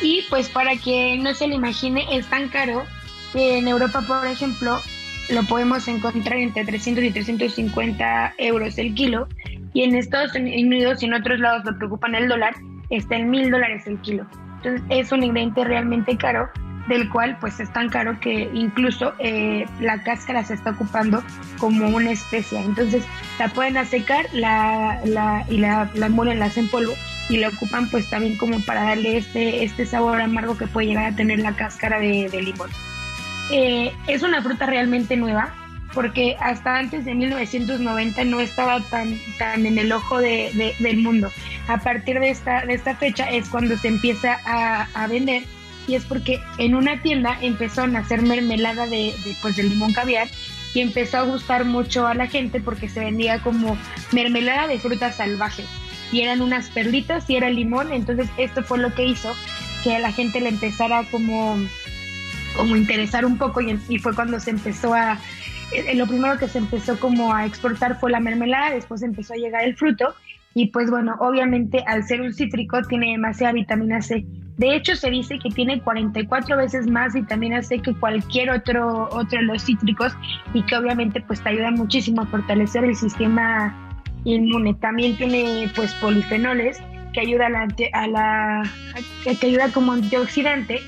[0.02, 2.86] Y pues para quien no se lo imagine, es tan caro
[3.34, 4.82] que en Europa, por ejemplo,
[5.30, 9.28] lo podemos encontrar entre 300 y 350 euros el kilo.
[9.74, 12.56] Y en Estados Unidos y en otros lados lo preocupan el dólar,
[12.90, 14.26] está en mil dólares el kilo.
[14.58, 16.50] Entonces es un ingrediente realmente caro,
[16.88, 21.24] del cual pues es tan caro que incluso eh, la cáscara se está ocupando
[21.58, 22.62] como una especia.
[22.62, 23.04] Entonces
[23.40, 26.94] la pueden asecar la, la, y la, molen, la hacen polvo
[27.30, 31.06] y la ocupan pues también como para darle este, este sabor amargo que puede llegar
[31.06, 32.70] a tener la cáscara de, de limón.
[33.52, 35.54] Eh, es una fruta realmente nueva,
[35.96, 41.32] porque hasta antes de 1990 no estaba tan, tan en el ojo de, del mundo.
[41.68, 45.44] A partir de esta, de esta fecha es cuando se empieza a, vender
[45.88, 50.28] y es porque en una tienda empezó a hacer mermelada de, de, pues, limón caviar
[50.74, 53.78] y empezó a gustar mucho a la gente porque se vendía como
[54.12, 55.66] mermelada de frutas salvajes
[56.12, 59.34] y eran unas perlitas y era limón, entonces esto fue lo que hizo
[59.84, 61.58] que a la gente le empezara como
[62.56, 65.20] como interesar un poco y, y fue cuando se empezó a
[65.72, 69.38] eh, lo primero que se empezó como a exportar fue la mermelada, después empezó a
[69.38, 70.16] llegar el fruto
[70.54, 74.26] y pues bueno, obviamente al ser un cítrico tiene demasiada vitamina C.
[74.58, 79.40] De hecho se dice que tiene 44 veces más vitamina C que cualquier otro, otro
[79.40, 80.14] de los cítricos
[80.54, 83.76] y que obviamente pues te ayuda muchísimo a fortalecer el sistema
[84.24, 84.74] inmune.
[84.76, 86.82] También tiene pues polifenoles
[87.14, 88.64] que ayuda a la, a la
[89.24, 90.80] que ayuda como antioxidante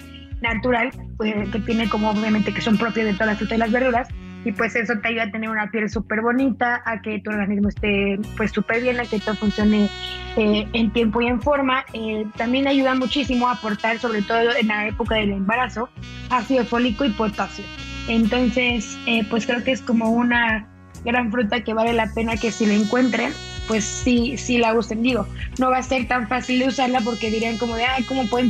[0.41, 3.71] natural, pues, que tiene como obviamente que son propios de todas las frutas y las
[3.71, 4.07] verduras
[4.47, 7.67] y pues eso te ayuda a tener una piel súper bonita, a que tu organismo
[7.67, 9.89] esté pues súper bien, a que todo funcione
[10.37, 11.83] eh, en tiempo y en forma.
[11.91, 15.89] Eh, también ayuda muchísimo a aportar, sobre todo en la época del embarazo,
[16.29, 17.65] ácido fólico y potasio.
[18.07, 20.65] Entonces, eh, pues creo que es como una
[21.03, 23.33] gran fruta que vale la pena que si la encuentren,
[23.67, 25.03] pues sí, sí la usen.
[25.03, 28.27] Digo, no va a ser tan fácil de usarla porque dirían como de, ay, ¿cómo,
[28.27, 28.49] pueden,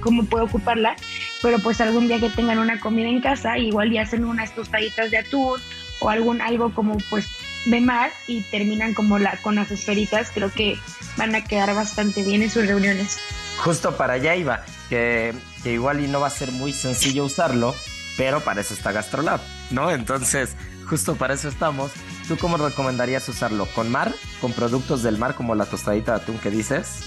[0.00, 0.96] ¿cómo puedo ocuparla?
[1.42, 5.10] Pero pues algún día que tengan una comida en casa, igual ya hacen unas tostaditas
[5.10, 5.60] de atún
[6.00, 7.28] o algún, algo como pues
[7.66, 10.78] de mar y terminan como la, con las esferitas, creo que
[11.16, 13.18] van a quedar bastante bien en sus reuniones.
[13.58, 17.74] Justo para allá iba, que, que igual y no va a ser muy sencillo usarlo,
[18.16, 19.40] pero para eso está GastroLab,
[19.70, 19.90] ¿no?
[19.90, 20.54] Entonces,
[20.88, 21.92] justo para eso estamos.
[22.28, 23.66] ¿Tú cómo recomendarías usarlo?
[23.74, 24.14] ¿Con mar?
[24.42, 27.00] ¿Con productos del mar como la tostadita de atún que dices?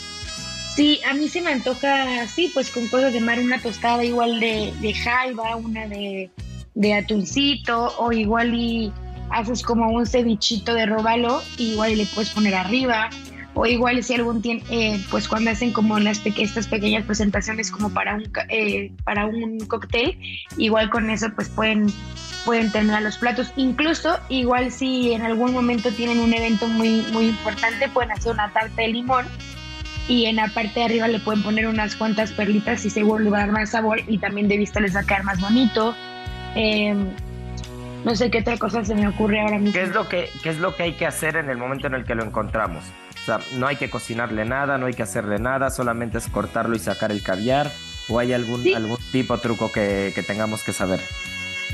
[0.76, 4.39] Sí, a mí se me antoja, sí, pues con cosas de mar, una tostada igual
[4.39, 6.32] de, de jaiba, una de,
[6.74, 8.91] de atuncito, o igual y
[9.30, 10.88] haces como un cevichito de
[11.57, 13.09] igual y le puedes poner arriba,
[13.54, 17.89] o igual si algún tiene, eh, pues cuando hacen como las estas pequeñas presentaciones como
[17.89, 20.18] para un, eh, para un cóctel,
[20.58, 21.88] igual con eso pues pueden
[22.45, 23.52] pueden terminar los platos.
[23.56, 28.52] Incluso, igual si en algún momento tienen un evento muy, muy importante, pueden hacer una
[28.52, 29.26] tarta de limón
[30.08, 33.30] y en la parte de arriba le pueden poner unas cuantas perlitas y seguro le
[33.30, 35.95] va a dar más sabor y también de vista les va a quedar más bonito.
[36.56, 37.10] Em,
[38.04, 39.74] no sé qué otra cosa se me ocurre ahora mismo.
[39.74, 41.93] ¿Qué es, lo que, ¿Qué es lo que hay que hacer en el momento en
[41.93, 42.84] el que lo encontramos?
[43.22, 46.76] O sea, no hay que cocinarle nada, no hay que hacerle nada, solamente es cortarlo
[46.76, 47.72] y sacar el caviar.
[48.09, 50.99] ¿O hay algún, algún tipo de truco que, que tengamos que saber?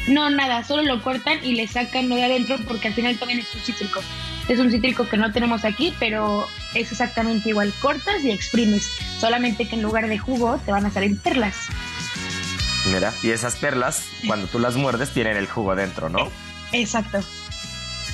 [0.07, 3.39] No, nada, solo lo cortan y le sacan lo de adentro porque al final también
[3.39, 4.01] es un cítrico.
[4.47, 7.73] Es un cítrico que no tenemos aquí, pero es exactamente igual.
[7.81, 8.89] Cortas y exprimes.
[9.19, 11.67] Solamente que en lugar de jugo te van a salir perlas.
[12.93, 16.29] Mira, y esas perlas, cuando tú las muerdes, tienen el jugo dentro, ¿no?
[16.71, 17.19] Exacto.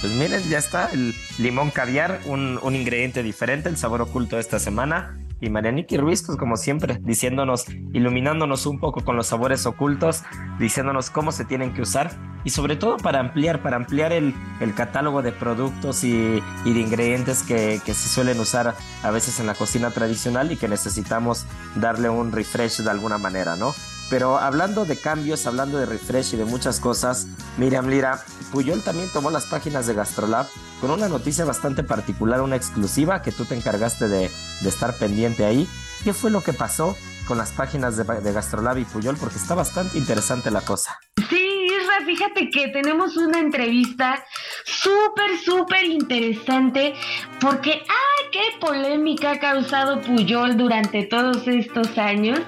[0.04, 4.42] Pues miren, ya está, el limón caviar, un, un ingrediente diferente, el sabor oculto de
[4.42, 9.66] esta semana y Marianiki Ruiz, pues como siempre, diciéndonos, iluminándonos un poco con los sabores
[9.66, 10.24] ocultos,
[10.60, 12.12] diciéndonos cómo se tienen que usar
[12.44, 16.80] y sobre todo para ampliar, para ampliar el, el catálogo de productos y, y de
[16.82, 21.46] ingredientes que, que, se suelen usar a veces en la cocina tradicional y que necesitamos
[21.76, 23.74] darle un refresh de alguna manera, ¿no?
[24.14, 27.26] Pero hablando de cambios, hablando de refresh y de muchas cosas,
[27.58, 30.46] Miriam Lira, Puyol también tomó las páginas de Gastrolab
[30.80, 34.30] con una noticia bastante particular, una exclusiva que tú te encargaste de,
[34.64, 35.68] estar pendiente ahí.
[36.04, 36.96] ¿Qué fue lo que pasó
[37.28, 39.18] con las páginas de, Gastrolab y Puyol?
[39.18, 41.00] Porque está bastante interesante la cosa.
[41.28, 44.24] Sí, Isra, fíjate que tenemos una entrevista
[44.64, 46.94] súper, súper interesante
[47.42, 52.42] porque, ¡ay, qué polémica ha causado Puyol durante todos estos años!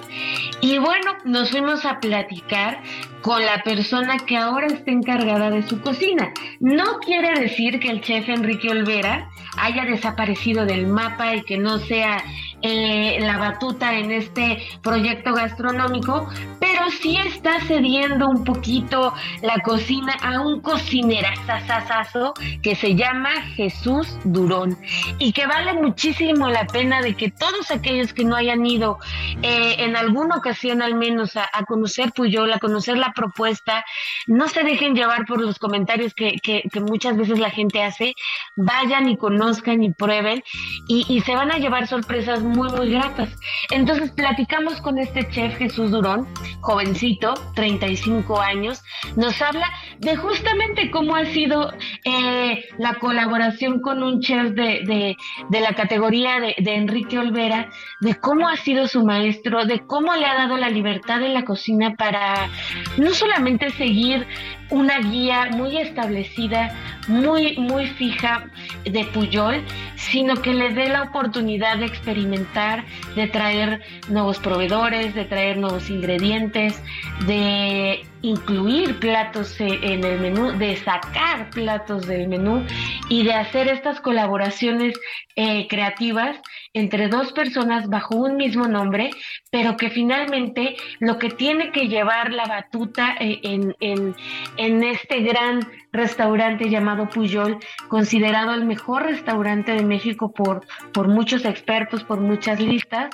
[0.62, 2.82] Y bueno, nos fuimos a platicar
[3.22, 6.32] con la persona que ahora está encargada de su cocina.
[6.60, 11.80] No quiere decir que el chef Enrique Olvera haya desaparecido del mapa y que no
[11.80, 12.24] sea
[12.62, 16.28] eh, la batuta en este proyecto gastronómico,
[16.60, 24.18] pero sí está cediendo un poquito la cocina a un cocinerazazazo que se llama Jesús
[24.24, 24.78] Durón.
[25.20, 28.98] Y que vale muchísimo la pena de que todos aquellos que no hayan ido
[29.42, 33.84] eh, en alguna ocasión al menos a, conocer Puyol, a conocer la propuesta,
[34.28, 36.40] no se dejen llevar por los comentarios que,
[36.82, 38.14] muchas veces la gente hace,
[38.56, 40.44] vayan y conozcan y prueben
[40.88, 43.30] y, y se van a llevar sorpresas muy gratas.
[43.72, 46.28] Entonces platicamos con este chef Jesús Durón,
[46.62, 48.82] jovencito, 35 años,
[49.16, 51.72] nos habla de justamente cómo ha sido
[52.04, 55.16] eh, la colaboración con un chef de,
[55.50, 57.70] de, la categoría de, de, Enrique Olvera,
[58.02, 61.46] de cómo ha sido su maestro, de cómo le ha dado la libertad en la
[61.46, 62.50] cocina para
[62.98, 64.26] no solamente seguir
[64.70, 66.74] una guía muy establecida,
[67.08, 68.48] muy, muy fija
[68.84, 69.64] de Puyol,
[69.96, 72.84] sino que le dé la oportunidad de experimentar,
[73.16, 76.82] de traer nuevos proveedores, de traer nuevos ingredientes,
[77.28, 82.66] de incluir platos en el menú, de sacar platos del menú
[83.10, 85.00] y de hacer estas colaboraciones
[85.36, 86.38] eh, creativas
[86.76, 89.10] entre dos personas bajo un mismo nombre,
[89.50, 94.16] pero que finalmente lo que tiene que llevar la batuta eh, en, en,
[94.58, 95.62] en este gran
[95.94, 97.58] restaurante llamado Puyol,
[97.88, 103.10] considerado el mejor restaurante de México por, por muchos expertos, por muchas listas,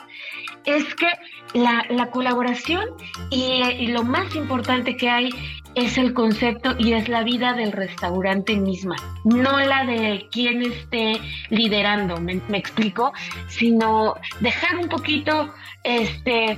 [0.66, 1.08] es que
[1.54, 2.86] la, colaboración
[3.30, 5.30] y, lo más importante que hay
[5.76, 11.20] es el concepto y es la vida del restaurante misma, no la de quien esté
[11.50, 13.14] liderando, me, explico,
[13.48, 15.54] sino dejar un poquito,
[15.84, 16.58] este,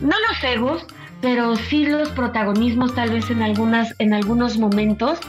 [0.00, 0.86] no los egos,
[1.20, 5.20] pero sí los protagonismos tal vez en algunas en algunos momentos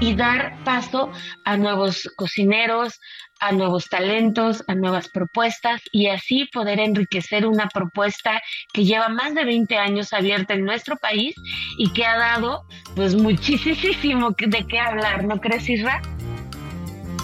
[0.00, 1.12] y dar paso
[1.44, 2.98] a nuevos cocineros,
[3.42, 8.40] a nuevos talentos, a nuevas propuestas y así poder enriquecer una propuesta
[8.72, 11.34] que lleva más de 20 años abierta en nuestro país
[11.76, 12.64] y que ha dado
[12.94, 16.00] pues muchísimo de qué hablar, ¿no crees, Isra?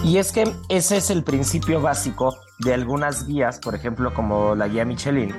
[0.03, 4.67] Y es que ese es el principio básico de algunas guías, por ejemplo, como la
[4.67, 5.33] guía Michelin,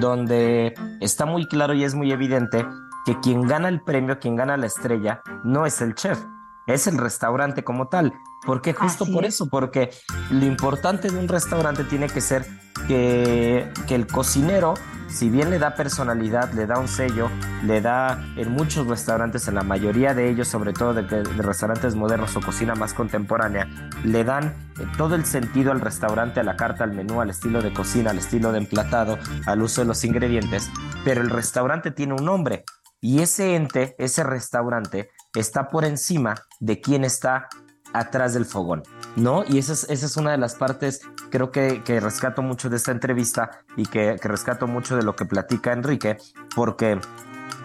[0.00, 2.64] donde está muy claro y es muy evidente
[3.04, 6.18] que quien gana el premio, quien gana la estrella, no es el chef,
[6.66, 8.14] es el restaurante como tal.
[8.44, 9.90] Porque Justo por eso, porque
[10.30, 12.44] lo importante de un restaurante tiene que ser
[12.88, 14.74] que, que, el cocinero,
[15.08, 17.30] si bien le da personalidad, le da un sello,
[17.64, 21.94] le da en muchos restaurantes, en la mayoría de ellos, sobre todo de, de restaurantes
[21.94, 23.68] modernos o cocina más contemporánea,
[24.04, 27.72] le dan todo el sentido al restaurante, a la carta, al menú, al estilo de
[27.72, 30.70] cocina, al estilo de emplatado, al uso de los ingredientes,
[31.04, 32.64] pero el restaurante tiene un nombre
[33.04, 37.48] y ese ente, ese restaurante, está por encima de quien está
[37.92, 38.82] atrás del fogón,
[39.16, 39.44] ¿no?
[39.46, 42.76] Y esa es, esa es una de las partes, creo que, que rescato mucho de
[42.76, 46.16] esta entrevista y que, que rescato mucho de lo que platica Enrique,
[46.54, 46.98] porque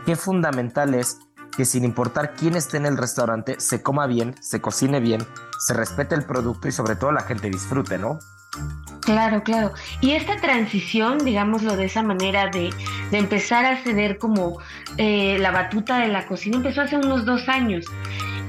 [0.05, 1.19] qué fundamental es
[1.55, 5.25] que sin importar quién esté en el restaurante, se coma bien, se cocine bien,
[5.65, 8.19] se respete el producto y sobre todo la gente disfrute, ¿no?
[9.01, 9.71] Claro, claro.
[10.01, 12.69] Y esta transición, digámoslo de esa manera, de,
[13.09, 14.59] de empezar a ceder como
[14.97, 17.85] eh, la batuta de la cocina, empezó hace unos dos años.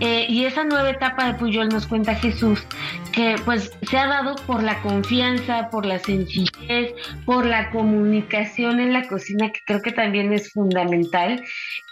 [0.00, 2.64] Eh, y esa nueva etapa de Puyol nos cuenta Jesús
[3.12, 6.94] que pues se ha dado por la confianza, por la sencillez,
[7.24, 11.42] por la comunicación en la cocina, que creo que también es fundamental,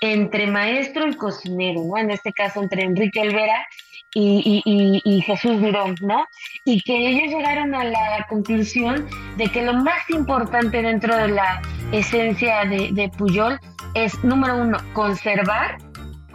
[0.01, 1.99] entre maestro y cocinero, ¿no?
[1.99, 3.67] En este caso entre Enrique Elvera
[4.15, 6.27] y, Jesús Durón, ¿no?
[6.65, 11.61] Y que ellos llegaron a la conclusión de que lo más importante dentro de la
[11.93, 13.59] esencia de, de Puyol
[13.95, 15.79] es, número uno, conservar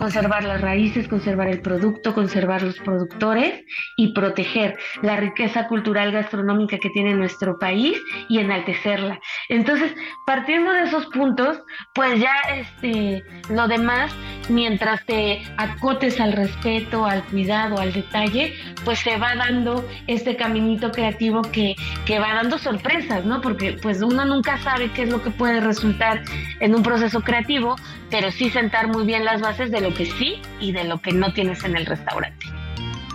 [0.02, 3.64] conservar las raíces, conservar el producto, conservar los productores
[3.96, 9.20] y proteger la riqueza cultural gastronómica que tiene nuestro país y enaltecerla.
[9.48, 9.94] Entonces,
[10.26, 11.60] partiendo de esos puntos,
[11.94, 14.12] pues ya este lo demás,
[14.50, 20.92] mientras te acotes al respeto, al cuidado, al detalle, pues se va dando este caminito
[20.92, 21.76] creativo que,
[22.08, 23.40] que va dando sorpresas, ¿no?
[23.40, 26.24] Porque pues uno nunca sabe qué es lo que puede resultar
[26.60, 27.76] en un proceso creativo,
[28.10, 31.12] pero sí sentar muy bien las bases de lo que sí y de lo que
[31.12, 32.46] no tienes en el restaurante.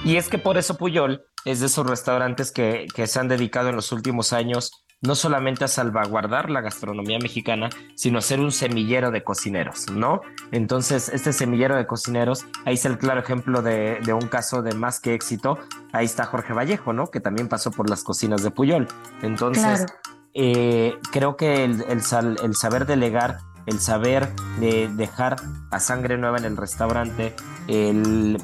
[0.04, 3.68] Y es que por eso Puyol es de esos restaurantes que, que se han dedicado
[3.68, 8.50] en los últimos años no solamente a salvaguardar la gastronomía mexicana, sino a ser un
[8.50, 10.22] semillero de cocineros, ¿no?
[10.52, 15.00] Entonces, este semillero de cocineros, ahí es el claro ejemplo de, un caso de más
[15.00, 15.58] que éxito.
[15.92, 17.08] Ahí está Jorge Vallejo, ¿no?
[17.08, 18.88] Que también pasó por las cocinas de Puyol.
[19.22, 19.86] Entonces,
[20.34, 25.36] eh, creo que el, el saber delegar el saber de dejar
[25.70, 27.34] a sangre nueva en el restaurante,
[27.68, 28.40] el,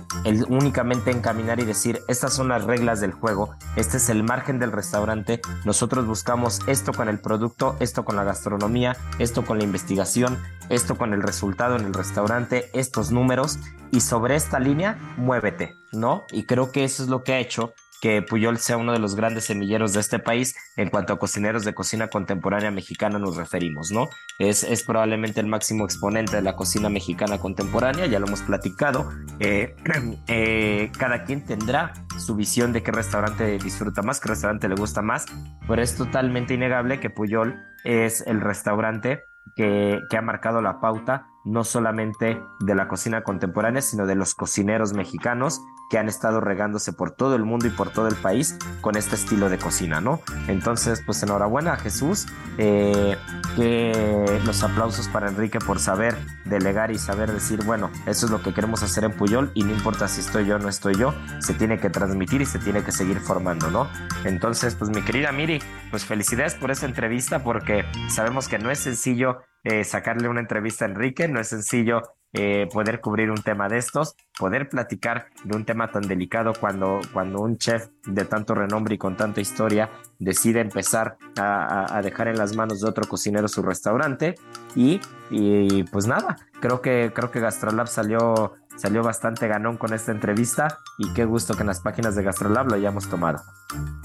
[0.49, 4.73] únicamente encaminar y decir, estas son las reglas del juego, este es el margen del
[4.73, 10.39] restaurante, nosotros buscamos esto con el producto, esto con la gastronomía, esto con la investigación,
[10.68, 13.59] esto con el resultado en el restaurante, estos números,
[13.91, 16.25] y sobre esta línea, muévete, ¿no?
[16.33, 19.14] Y creo que eso es lo que ha hecho que Puyol sea uno de los
[19.14, 23.92] grandes semilleros de este país en cuanto a cocineros de cocina contemporánea mexicana nos referimos,
[23.92, 24.09] ¿no?
[24.40, 29.09] Es, es probablemente el máximo exponente de la cocina mexicana contemporánea, ya lo hemos platicado.
[29.38, 29.76] Eh,
[30.26, 35.00] eh, cada quien tendrá su visión de qué restaurante disfruta más, qué restaurante le gusta
[35.00, 35.26] más,
[35.68, 41.26] pero es totalmente innegable que Puyol es el restaurante que, que, ha marcado la pauta
[41.44, 45.61] no solamente de la cocina contemporánea, sino de los cocineros mexicanos
[45.93, 49.14] que han estado regándose por todo el mundo y por todo el país con este
[49.14, 50.22] estilo de cocina, ¿no?
[50.49, 53.18] Entonces, pues enhorabuena a Jesús, eh,
[53.57, 56.16] que los aplausos para Enrique por saber
[56.47, 59.72] delegar y saber decir, bueno, eso es lo que queremos hacer en Puyol y no
[59.72, 62.82] importa si estoy yo o no estoy yo, se tiene que transmitir y se tiene
[62.82, 63.86] que seguir formando, ¿no?
[64.24, 68.78] Entonces, pues mi querida Miri, pues felicidades por esta entrevista porque sabemos que no es
[68.78, 72.01] sencillo eh, sacarle una entrevista a Enrique, no es sencillo
[72.35, 77.01] eh, poder cubrir un tema de estos, poder platicar de un tema tan delicado cuando,
[77.12, 82.39] cuando un chef de tanto renombre y con tanta historia decide empezar a, dejar en
[82.39, 84.35] las manos de otro cocinero su restaurante
[84.74, 90.12] y, y pues nada, creo que, creo que Gastrolab salió, salió bastante ganón con esta
[90.12, 93.43] entrevista y qué gusto que en las páginas de Gastrolab lo hayamos tomado.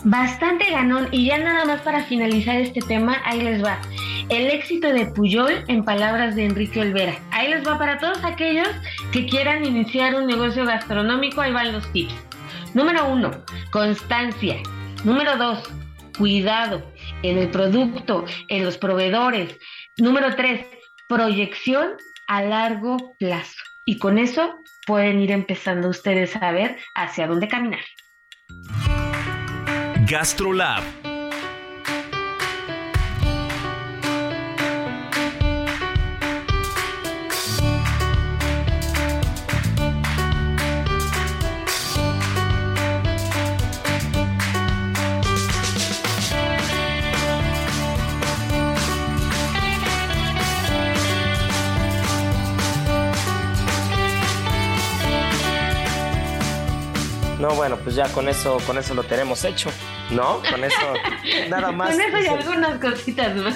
[0.03, 3.79] Bastante ganón y ya nada más para finalizar este tema, ahí les va.
[4.29, 7.17] El éxito de Puyol en palabras de Enrique Olvera.
[7.31, 8.69] Ahí les va para todos aquellos
[9.11, 12.13] que quieran iniciar un negocio gastronómico, ahí van los tips.
[12.73, 13.31] Número uno,
[13.71, 14.57] constancia.
[15.03, 15.63] Número dos,
[16.17, 16.83] cuidado
[17.23, 19.57] en el producto, en los proveedores.
[19.97, 20.65] Número tres,
[21.07, 21.93] proyección
[22.27, 23.55] a largo plazo.
[23.87, 27.85] Y con eso pueden ir empezando ustedes a ver hacia dónde caminar.
[30.05, 30.83] GastroLab
[57.47, 59.69] No, bueno, pues ya con eso, con eso lo tenemos hecho,
[60.11, 60.41] ¿no?
[60.51, 60.75] Con eso,
[61.49, 61.91] nada más.
[61.91, 63.55] con eso y algunas cositas más.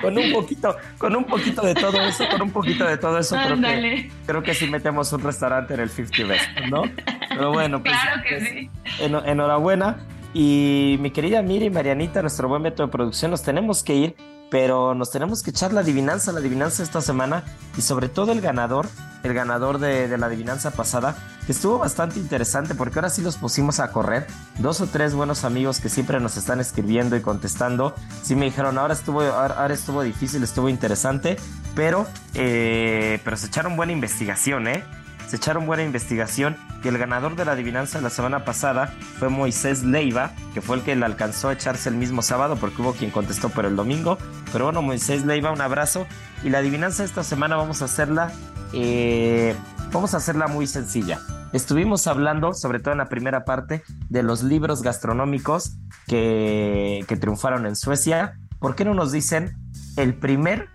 [0.00, 3.34] con un poquito, con un poquito de todo eso, con un poquito de todo eso,
[3.34, 6.82] creo que, creo que sí metemos un restaurante en el 50 Best, ¿no?
[7.30, 9.12] Pero bueno, pues, claro que pues, sí.
[9.26, 10.06] enhorabuena.
[10.32, 14.14] Y mi querida Miri y Marianita, nuestro buen método de producción, nos tenemos que ir
[14.52, 17.42] pero nos tenemos que echar la adivinanza, la adivinanza esta semana
[17.74, 18.86] y sobre todo el ganador,
[19.22, 23.80] el ganador de, la adivinanza pasada, que estuvo bastante interesante porque ahora sí los pusimos
[23.80, 24.26] a correr.
[24.58, 28.76] Dos o tres buenos amigos que siempre nos están escribiendo y contestando, sí me dijeron,
[28.76, 31.38] ahora estuvo, ahora, estuvo difícil, estuvo interesante,
[31.74, 34.84] pero, eh, pero se echaron buena investigación, ¿eh?
[35.28, 39.84] Se echaron buena investigación y el ganador de la adivinanza la semana pasada fue Moisés
[39.84, 43.10] Leiva, que fue el que le alcanzó a echarse el mismo sábado porque hubo quien
[43.10, 44.18] contestó por el domingo.
[44.52, 46.06] Pero bueno, Moisés Leiva, un abrazo.
[46.42, 48.32] Y la adivinanza esta semana vamos a hacerla,
[48.72, 49.54] eh,
[49.92, 51.20] vamos a hacerla muy sencilla.
[51.52, 57.66] Estuvimos hablando, sobre todo en la primera parte, de los libros gastronómicos que, que triunfaron
[57.66, 58.38] en Suecia.
[58.58, 59.56] ¿Por qué no nos dicen
[59.96, 60.68] el primer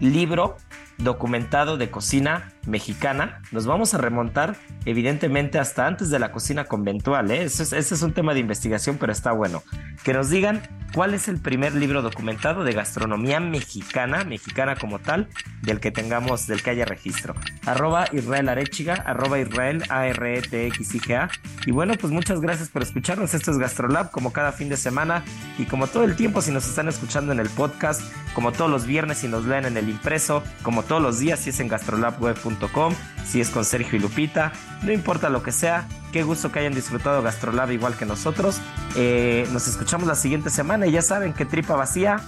[0.00, 0.56] libro
[0.98, 3.40] documentado de cocina mexicana.
[3.50, 7.30] Nos vamos a remontar, evidentemente, hasta antes de la cocina conventual.
[7.30, 7.42] ¿eh?
[7.44, 9.62] Ese, es, un tema de investigación, pero está bueno.
[10.04, 10.62] Que nos digan
[10.94, 15.28] cuál es el primer libro documentado de gastronomía mexicana, mexicana como tal,
[15.62, 17.34] del que tengamos, del que haya registro.
[17.66, 21.30] Arroba Israel Arechiga, arroba Israel A R E T X I G A.
[21.66, 23.34] Y bueno, pues muchas gracias por escucharnos.
[23.34, 25.24] Esto es Gastrolab, como cada fin de semana
[25.58, 28.02] y como todo el tiempo, si nos están escuchando en el podcast,
[28.34, 31.50] como todos los viernes, si nos leen en el impreso, como todos los días, si
[31.50, 32.51] es en gastrolabweb.com
[33.24, 36.74] si es con Sergio y Lupita, no importa lo que sea, qué gusto que hayan
[36.74, 38.60] disfrutado Gastrolab igual que nosotros.
[38.96, 42.20] Eh, nos escuchamos la siguiente semana y ya saben que tripa vacía.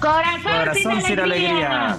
[0.00, 1.98] Corazón, sin, alegría.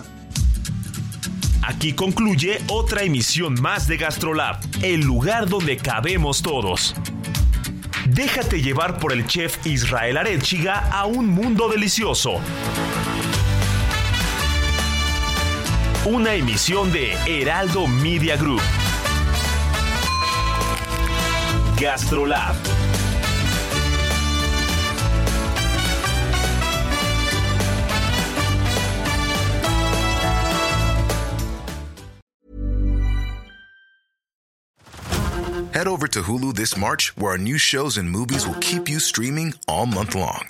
[1.63, 6.95] Aquí concluye otra emisión más de Gastrolab, el lugar donde cabemos todos.
[8.07, 12.39] Déjate llevar por el chef Israel Arechiga a un mundo delicioso.
[16.03, 18.59] Una emisión de Heraldo Media Group.
[21.79, 22.55] Gastrolab.
[35.71, 38.99] Head over to Hulu this March, where our new shows and movies will keep you
[38.99, 40.49] streaming all month long.